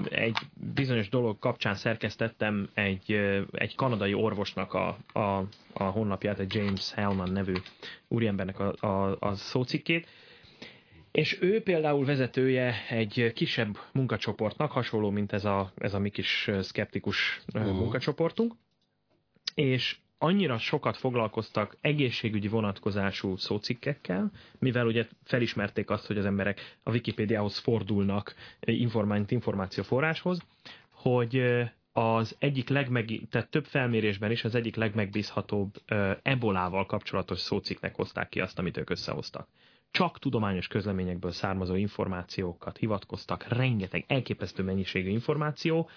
[0.10, 0.38] egy
[0.74, 5.44] bizonyos dolog kapcsán szerkesztettem egy, ö, egy kanadai orvosnak a, a,
[5.74, 7.54] a honlapját, egy James Hellman nevű
[8.08, 10.08] úriembernek a, a, a szócikkét,
[11.12, 16.50] és ő például vezetője egy kisebb munkacsoportnak, hasonló, mint ez a, ez a mi kis
[16.60, 17.76] szkeptikus uh Mhm.
[17.76, 18.54] munkacsoportunk,
[19.56, 26.92] és annyira sokat foglalkoztak egészségügyi vonatkozású szócikkekkel, mivel ugye felismerték azt, hogy az emberek a
[26.92, 30.42] Wikipédiához fordulnak informált információforráshoz,
[30.90, 31.44] hogy
[31.92, 35.74] az egyik legmeg, tehát több felmérésben is az egyik legmegbízhatóbb
[36.22, 39.48] ebolával kapcsolatos szócikknek hozták ki azt, amit ők összehoztak.
[39.92, 45.90] Csak tudományos közleményekből származó információkat hivatkoztak, rengeteg elképesztő mennyiségű információ,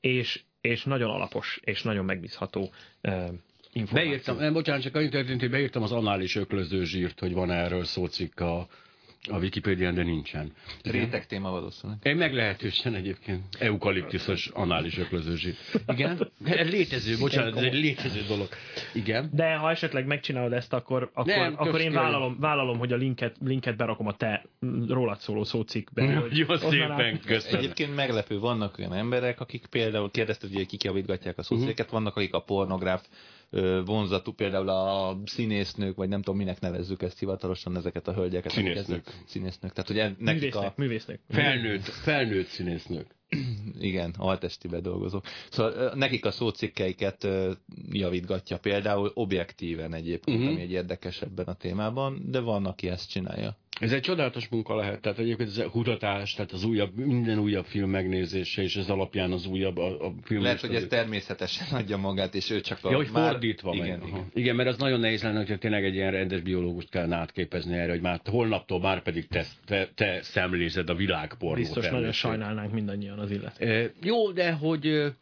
[0.00, 2.70] és, és nagyon alapos és nagyon megbízható
[3.72, 4.08] információ.
[4.10, 7.84] Beírtam, nem, bocsánat, csak annyit történt, hogy beírtam az anális öklöző zsírt, hogy van erről
[7.84, 8.68] szócikk a,
[9.28, 10.52] a Wikipédián, de nincsen.
[10.82, 11.98] Réteg téma valószínűleg.
[12.02, 15.54] Egy meglehetősen egyébként eukaliptuszos anális öklöző zsír.
[15.86, 16.30] Igen?
[16.38, 18.48] De ez létező, bocsánat, ez egy létező dolog.
[18.94, 19.30] Igen.
[19.32, 23.36] De ha esetleg megcsinálod ezt, akkor, akkor, Nem, akkor én vállalom, vállalom, hogy a linket,
[23.44, 24.46] linket berakom a te
[24.88, 26.02] rólad szóló szócikkbe.
[26.02, 27.58] onnan szépen köszönöm.
[27.58, 32.34] Egyébként meglepő, vannak olyan emberek, akik például kérdezted, hogy kik javítgatják a szószéket, vannak akik
[32.34, 33.02] a pornográf
[33.84, 38.52] vonzatú, például a színésznők, vagy nem tudom, minek nevezzük ezt hivatalosan, ezeket a hölgyeket.
[38.52, 39.06] Színésznők.
[39.06, 39.72] ezzel- Színésznők.
[39.72, 41.20] Tehát, hogy nekik Művésznök, a, művésznök.
[41.28, 43.06] Felnőtt, felnőtt színésznők.
[43.80, 45.24] igen, altestibe dolgozók.
[45.50, 47.28] Szóval nekik a szócikkeiket
[47.90, 50.48] javítgatja például objektíven egyébként, Mhm.
[50.48, 53.56] ami egy érdekes ebben a témában, de van, aki ezt csinálja.
[53.80, 57.64] Ez egy csodálatos munka lehet, tehát egyébként ez a kutatás, tehát az újabb, minden újabb
[57.64, 60.42] film megnézése, és ez alapján az újabb a, a film.
[60.42, 62.90] Lehet, hogy ez természetesen adja magát, és ő csak a...
[62.90, 64.30] Ja, hogy már- fordítva igen, igen.
[64.34, 67.90] Igen, mert az nagyon nehéz lenne, hogyha tényleg egy ilyen rendes biológust kellene átképezni erre,
[67.90, 71.58] hogy már holnaptól már pedig te, te, te szemlézed a világpornót.
[71.58, 72.34] Biztos nagyon elmesélj.
[72.34, 73.68] sajnálnánk mindannyian az illetőt.
[73.68, 75.12] E, jó, de hogy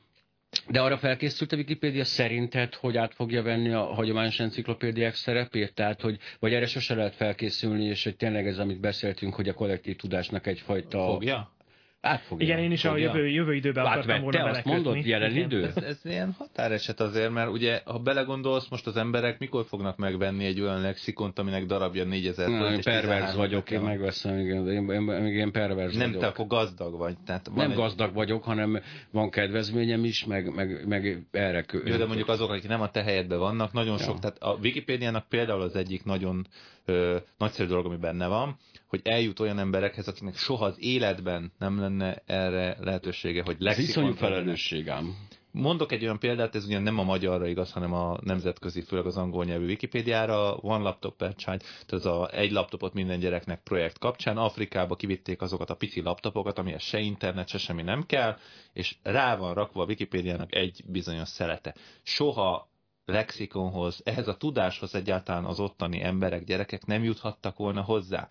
[0.68, 5.74] de arra felkészült a Wikipédia szerinted, hogy át fogja venni a hagyományos enciklopédiák szerepét?
[5.74, 9.54] Tehát, hogy, vagy erre sose lehet felkészülni, és hogy tényleg ez, amit beszéltünk, hogy a
[9.54, 11.04] kollektív tudásnak egyfajta...
[11.04, 11.56] Fogja?
[12.00, 12.46] Át fogja.
[12.46, 13.04] Igen, én is a Fogja.
[13.04, 14.88] jövő, jövő időben akartam Átvette, volna azt belekötni.
[14.90, 15.44] mondod, jelen Igen.
[15.44, 15.64] idő?
[15.64, 20.44] Ez, ez ilyen határeset azért, mert ugye, ha belegondolsz, most az emberek mikor fognak megvenni
[20.44, 24.68] egy olyan lexikont, aminek darabja 4000 Na, forint, én perverz 13 vagyok, én megveszem, igen,
[24.68, 26.20] én, én, én, én perverz Nem, vagyok.
[26.20, 27.16] te akkor gazdag vagy.
[27.26, 27.76] Tehát van nem egy...
[27.76, 28.80] gazdag vagyok, hanem
[29.10, 31.78] van kedvezményem is, meg, meg, meg erre kö...
[31.84, 34.04] Jó, de mondjuk azok, akik nem a te helyedben vannak, nagyon Ja.
[34.04, 36.46] sok, tehát a Wikipédiának például az egyik nagyon
[36.84, 38.56] ö, nagyszerű dolog, ami benne van,
[38.88, 43.88] hogy eljut olyan emberekhez, akiknek soha az életben nem lenne erre lehetősége, hogy Ez lexikon
[43.88, 45.16] iszonyú felelősség ám.
[45.50, 49.16] Mondok egy olyan példát, ez ugyan nem a magyarra igaz, hanem a nemzetközi, főleg az
[49.16, 53.98] angol nyelvű Wikipédiára, One Laptop per Child, tehát az a egy laptopot minden gyereknek projekt
[53.98, 54.36] kapcsán.
[54.36, 58.36] Afrikába kivitték azokat a pici laptopokat, amihez se internet, se semmi nem kell,
[58.72, 61.74] és rá van rakva a Wikipédiának egy bizonyos szelete.
[62.02, 62.70] Soha
[63.04, 68.28] lexikonhoz, ehhez a tudáshoz egyáltalán az ottani emberek, gyerekek nem juthattak volna hozzá.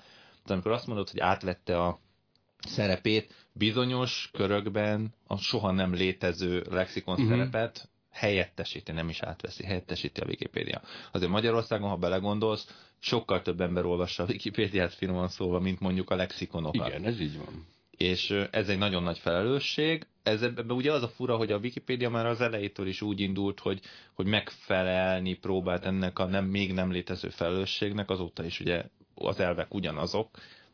[0.48, 2.00] De amikor azt mondod, hogy átvette a
[2.60, 7.30] szerepét, bizonyos körökben a soha nem létező lexikon uh-huh.
[7.30, 10.82] szerepet helyettesíti, nem is átveszi, helyettesíti a Wikipédia.
[11.12, 12.68] Azért Magyarországon, ha belegondolsz,
[13.00, 16.88] sokkal több ember olvassa a Wikipédiát finoman szólva, mint mondjuk a lexikonokat.
[16.88, 17.66] Igen, ez így van.
[17.92, 20.06] És ez egy nagyon nagy felelősség.
[20.24, 23.60] Ez ebben ugye az a fura, hogy a Wikipédia már az elejétől is úgy indult,
[23.60, 23.82] hogy,
[24.14, 28.86] hogy megfelelni próbált ennek a nem, még nem létező felelősségnek, azóta is ugye
[29.18, 30.30] az elvek ugyanazok,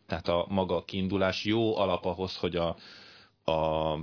[0.08, 2.76] tehát a maga kiindulás jó alap ahhoz, hogy a,
[3.52, 3.98] a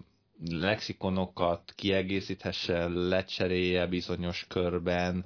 [0.51, 5.25] lexikonokat kiegészíthesse, lecserélje bizonyos körben,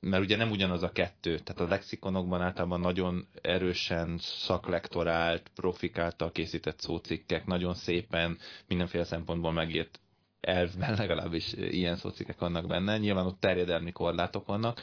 [0.00, 6.32] mert ugye nem ugyanaz a kettő, tehát a lexikonokban általában nagyon erősen szaklektorált, profik által
[6.32, 8.38] készített szócikkek, nagyon szépen
[8.68, 10.00] mindenféle szempontból megírt
[10.40, 14.80] elvben legalábbis ilyen szócikkek vannak benne, nyilván ott terjedelmi korlátok vannak.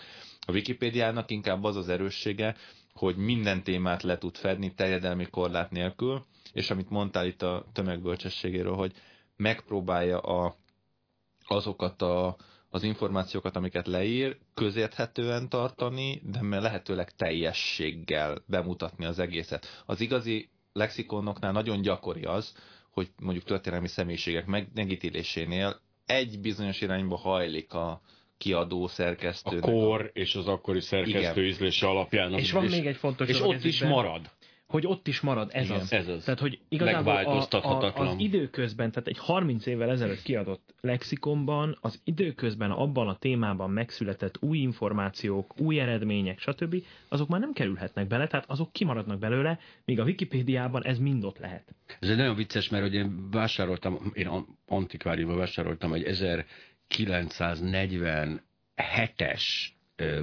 [0.48, 2.56] A Wikipédiának inkább az az erőssége,
[3.00, 8.76] hogy minden témát le tud fedni terjedelmi korlát nélkül, és amit mondtál itt a tömegbölcsességéről,
[8.76, 8.94] hogy
[9.36, 10.56] megpróbálja a,
[11.48, 12.36] azokat a,
[12.70, 19.84] az információkat, amiket leír, közérthetően tartani, de lehetőleg teljességgel bemutatni az egészet.
[19.86, 22.54] Az igazi lexikonoknál nagyon gyakori az,
[22.92, 28.02] hogy mondjuk történelmi személyiségek megítélésénél egy bizonyos irányba hajlik a
[28.40, 29.58] kiadó, szerkesztő.
[29.58, 32.34] A kor és az akkori szerkesztő ízlése alapján.
[32.34, 34.30] És van és, még egy fontos És ott is marad
[34.70, 35.94] hogy ott is marad ez Igen, az.
[35.94, 36.24] Ez az.
[36.24, 42.02] Tehát, hogy igazából a, a, az időközben, tehát egy 30 évvel ezelőtt kiadott lexikonban, az
[42.04, 48.28] időközben abban a témában megszületett új információk, új eredmények, stb., azok már nem kerülhetnek bele,
[48.28, 51.76] tehát azok kimaradnak belőle, míg a Wikipédiában ez mind ott lehet.
[52.00, 54.30] Ez egy nagyon vicces, mert hogy én vásároltam, én
[54.68, 56.04] antikváriumban vásároltam egy
[56.98, 59.44] 1947-es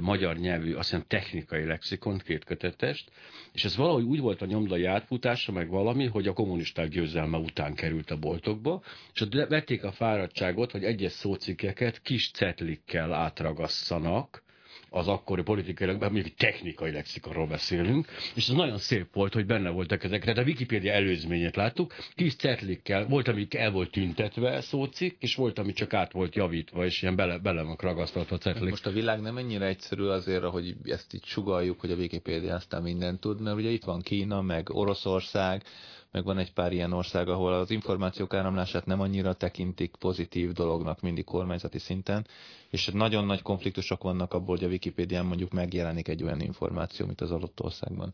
[0.01, 3.11] magyar nyelvű, azt hiszem technikai lexikont, két kötetest,
[3.51, 7.73] és ez valahogy úgy volt a nyomdai átfutása, meg valami, hogy a kommunisták győzelme után
[7.73, 8.81] került a boltokba,
[9.13, 14.43] és ott vették a fáradtságot, hogy egyes szócikkeket kis cetlikkel átragasszanak,
[14.89, 20.03] az akkori politikai, mondjuk technikai lexikonról beszélünk, és ez nagyon szép volt, hogy benne voltak
[20.03, 20.21] ezek.
[20.23, 25.59] Tehát a Wikipédia előzményét láttuk, kis cetlikkel, volt, ami el volt tüntetve szócik, és volt,
[25.59, 28.69] ami csak át volt javítva, és ilyen bele, bele van ragasztatva cetlik.
[28.69, 32.81] Most a világ nem ennyire egyszerű azért, hogy ezt így sugaljuk, hogy a Wikipédia aztán
[32.81, 35.63] mindent tud, mert ugye itt van Kína, meg Oroszország,
[36.11, 41.01] meg van egy pár ilyen ország, ahol az információk áramlását nem annyira tekintik pozitív dolognak
[41.01, 42.27] mindig kormányzati szinten,
[42.69, 47.21] és nagyon nagy konfliktusok vannak abból, hogy a Wikipédián mondjuk megjelenik egy olyan információ, amit
[47.21, 48.13] az adott országban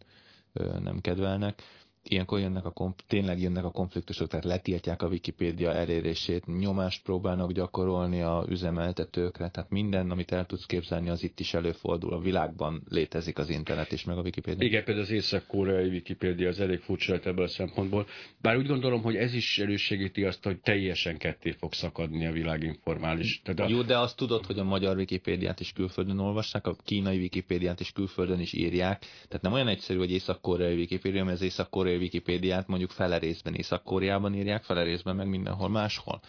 [0.83, 1.61] nem kedvelnek
[2.03, 8.21] ilyenkor jönnek a tényleg jönnek a konfliktusok, tehát letiltják a Wikipédia elérését, nyomást próbálnak gyakorolni
[8.21, 12.13] a üzemeltetőkre, tehát minden, amit el tudsz képzelni, az itt is előfordul.
[12.13, 14.67] A világban létezik az internet és meg a Wikipédia.
[14.67, 18.07] Igen, például az észak-koreai Wikipédia az elég furcsa ebből a szempontból.
[18.41, 22.63] Bár úgy gondolom, hogy ez is elősegíti azt, hogy teljesen ketté fog szakadni a világ
[22.63, 23.41] informális.
[23.43, 23.75] Tehát a...
[23.75, 27.91] Jó, de azt tudod, hogy a magyar Wikipédiát is külföldön olvassák, a kínai Wikipédiát is
[27.91, 28.99] külföldön is írják.
[29.27, 33.53] Tehát nem olyan egyszerű, hogy észak-koreai Wikipédia, mert az észak koreai Wikipédiát mondjuk fele részben
[33.53, 36.21] Észak-Koreában írják, fele részben meg mindenhol máshol.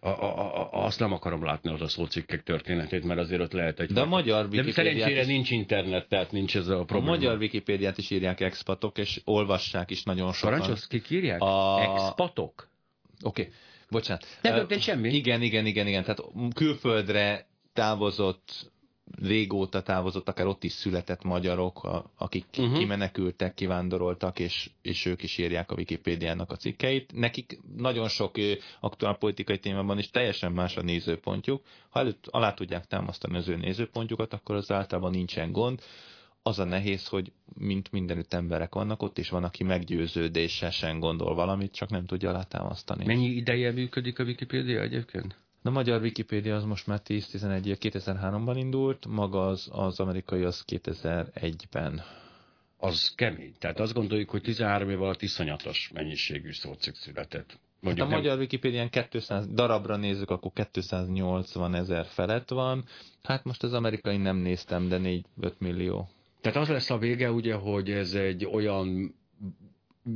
[0.00, 3.80] A, a, a, azt nem akarom látni az a szócikkek történetét, mert azért ott lehet
[3.80, 3.92] egy...
[3.92, 4.66] De a magyar Wikipédiát...
[4.66, 5.26] De szerencsére is...
[5.26, 7.12] nincs internet, tehát nincs ez a probléma.
[7.12, 10.50] A magyar Wikipédiát is írják expatok, és olvassák is nagyon sokan.
[10.50, 11.40] Parancsolsz, kik írják?
[11.40, 11.80] A...
[11.80, 12.68] Expatok?
[13.22, 13.54] Oké, okay.
[13.90, 14.26] bocsánat.
[14.42, 15.08] Nem történt semmi.
[15.08, 16.02] Igen, igen, igen, igen.
[16.02, 16.24] Tehát
[16.54, 18.72] külföldre távozott
[19.16, 22.78] régóta távozott, akár ott is született magyarok, akik uh-huh.
[22.78, 27.12] kimenekültek, kivándoroltak, és, és ők is írják a Wikipédiának a cikkeit.
[27.14, 28.34] Nekik nagyon sok
[28.80, 31.62] aktuál politikai témában is teljesen más a nézőpontjuk.
[31.88, 35.80] Ha előtt alá tudják támasztani az ő nézőpontjukat, akkor az általában nincsen gond.
[36.42, 41.72] Az a nehéz, hogy mint mindenütt emberek vannak, ott is van, aki meggyőződésesen gondol valamit,
[41.72, 43.04] csak nem tudja alátámasztani.
[43.04, 45.36] Mennyi ideje működik a Wikipédia egyébként?
[45.62, 52.02] A magyar Wikipédia az most már 10-11 2003-ban indult, maga az, az amerikai az 2001-ben.
[52.76, 53.54] Az kemény.
[53.58, 57.58] Tehát azt gondoljuk, hogy 13 év alatt iszonyatos mennyiségű szócik született.
[57.80, 58.24] Mondjuk hát a nem...
[58.24, 62.84] magyar Wikipédián 200 darabra nézzük, akkor 280 ezer felett van.
[63.22, 65.22] Hát most az amerikai nem néztem, de 4-5
[65.58, 66.08] millió.
[66.40, 69.14] Tehát az lesz a vége, ugye, hogy ez egy olyan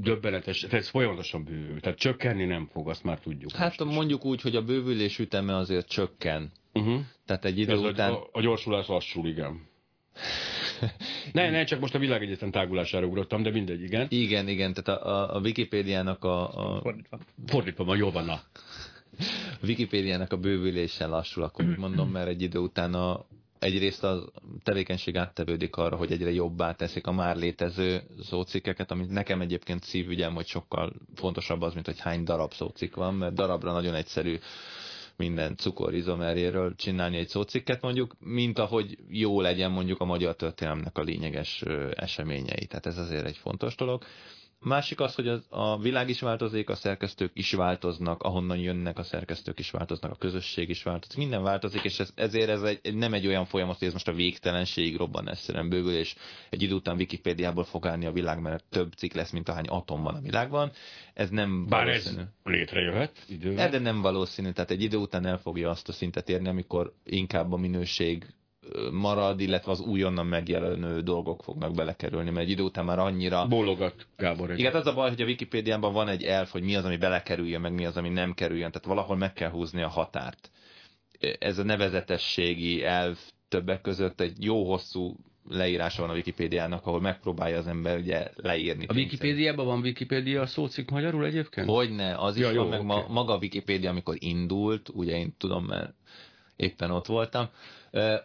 [0.01, 3.53] döbbenetes, ez folyamatosan bővül, tehát csökkenni nem fog, azt már tudjuk.
[3.53, 6.53] Hát mondjuk úgy, hogy a bővülés üteme azért csökken.
[6.72, 7.01] Uh-huh.
[7.26, 8.12] Tehát egy idő ez után...
[8.12, 9.61] A, a gyorsulás lassul, igen.
[11.32, 14.07] ne, ne, csak most a világegyetem tágulására ugrottam, de mindegy, igen.
[14.09, 16.80] Igen, igen, tehát a, a, a Wikipédiának a, a...
[16.80, 17.18] Fordítva.
[17.47, 18.40] Fordítva van, jól van, na.
[19.61, 23.26] A Wikipédiának a bővülésen lassul, akkor mondom, mert egy idő után a,
[23.63, 24.25] egyrészt a
[24.63, 30.35] tevékenység áttevődik arra, hogy egyre jobbá teszik a már létező szócikkeket, amit nekem egyébként szívügyem,
[30.35, 34.39] hogy sokkal fontosabb az, mint hogy hány darab szócikk van, mert darabra nagyon egyszerű
[35.17, 41.03] minden cukorizomerjéről csinálni egy szócikket mondjuk, mint ahogy jó legyen mondjuk a magyar történelemnek a
[41.03, 41.63] lényeges
[41.95, 42.67] eseményei.
[42.67, 44.05] Tehát ez azért egy fontos dolog.
[44.65, 49.03] Másik az, hogy az, a világ is változik, a szerkesztők is változnak, ahonnan jönnek a
[49.03, 53.15] szerkesztők is változnak, a közösség is változik, minden változik, és ez, ezért ez egy, nem
[53.15, 56.15] egy olyan folyamat, hogy ez most a végtelenségig robban egyszerűen bővül, és
[56.51, 60.03] egy idő után Wikipédiából fog állni a világ, mert több cikk lesz, mint ahány atom
[60.03, 60.73] van a világban.
[61.15, 62.21] Ez nem Bár valószínű.
[62.21, 63.71] ez létrejöhet idővel.
[63.71, 67.53] De nem valószínű, tehát egy idő után el fogja azt a szintet érni, amikor inkább
[67.53, 68.27] a minőség
[68.93, 73.47] marad, illetve az újonnan megjelenő dolgok fognak belekerülni, mert egy idő után már annyira...
[73.47, 74.51] Bólogat, Gábor.
[74.51, 74.59] Egy.
[74.59, 77.61] Igen, az a baj, hogy a Wikipédiában van egy elf, hogy mi az, ami belekerüljön,
[77.61, 80.51] meg mi az, ami nem kerüljön, tehát valahol meg kell húzni a határt.
[81.39, 85.17] Ez a nevezetességi elf többek között egy jó hosszú
[85.49, 88.87] leírása van a Wikipédiának, ahol megpróbálja az ember ugye leírni.
[88.89, 91.69] A Wikipédiában van Wikipédia szócikk magyarul egyébként?
[91.69, 95.17] Hogyne, az is Ja, ja, jó, van, meg ma, maga a Wikipédia, amikor indult, ugye
[95.17, 95.95] én tudom, mert
[96.57, 97.48] éppen ott voltam,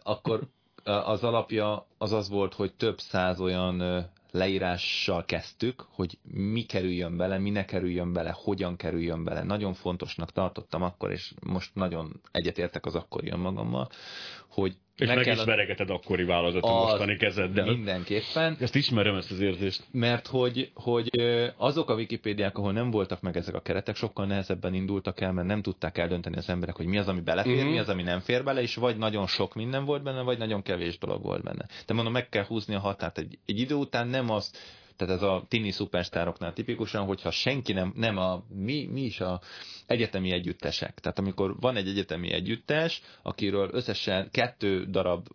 [0.03, 0.47] akkor
[0.84, 7.38] az alapja az az volt, hogy több száz olyan leírással kezdtük, hogy mi kerüljön bele,
[7.38, 9.43] mi ne kerüljön bele, hogyan kerüljön bele.
[9.43, 13.89] Nagyon fontosnak tartottam akkor, és most nagyon egyetértek az akkori önmagammal,
[14.49, 17.66] hogy És meg, kell is a- veregeted akkori válogató az- mostani kezeddel.
[17.66, 19.84] Mindenképpen, Ezt ismerem, ezt az érzést.
[19.91, 21.10] mert hogy, hogy
[21.58, 25.48] azok a Wikipédiák, ahol nem voltak meg ezek a keretek, sokkal nehezebben indultak el, mert
[25.48, 27.72] nem tudták eldönteni az emberek, hogy mi az, ami belefér, Mhm.
[27.72, 30.62] mi az, ami nem fér bele, és vagy nagyon sok minden volt benne, vagy nagyon
[30.62, 31.66] kevés dolog volt benne.
[31.86, 33.18] De mondom, meg kell húzni a határt.
[33.18, 34.52] Egy, egy idő után nem az,
[34.98, 39.41] tehát ez a tini szupersztároknál tipikusan, hogyha senki nem, nem a, mi, mi is a
[39.88, 41.00] egyetemi együttesek.
[41.00, 45.28] Tehát amikor van egy egyetemi együttes, akiről összesen kettő darab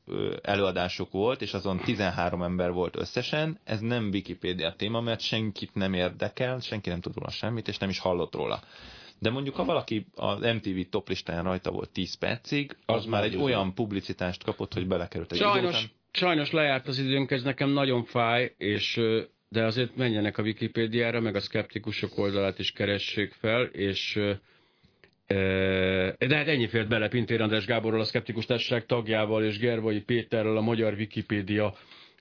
[0.43, 5.95] előadásuk volt, és azon 13 ember volt összesen, ez nem Wikipédia téma, mert senkit nem
[5.95, 8.61] érdekel, senki nem tud róla semmit, és nem is hallott róla.
[9.19, 13.23] De mondjuk, ha valaki az MTV top listáján rajta volt 10 percig, az, Az már
[13.25, 15.91] egy olyan publicitást kapott, hogy belekerült egy idő Sajnos, után.
[16.13, 19.01] sajnos lejárt az időnk, ez nekem nagyon fáj, és
[19.53, 24.21] de azért menjenek a Wikipédiára, meg a szkeptikusok oldalát is keressék fel, és
[26.19, 30.57] de hát ennyi fért bele Pintér András Gáborral, a Szkeptikus Társaság tagjával, és Gervai Péterrel,
[30.57, 31.75] a Magyar Wikipédia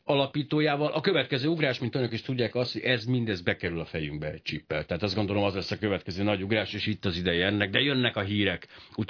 [0.04, 0.92] alapítójával.
[0.92, 4.42] A következő ugrás, mint önök is tudják, az, hogy ez mindez bekerül a fejünkbe egy
[4.42, 4.86] csippel.
[4.86, 7.80] Tehát azt gondolom, az lesz a következő nagy ugrás, és itt az ideje ennek, de
[7.80, 8.68] jönnek a hírek.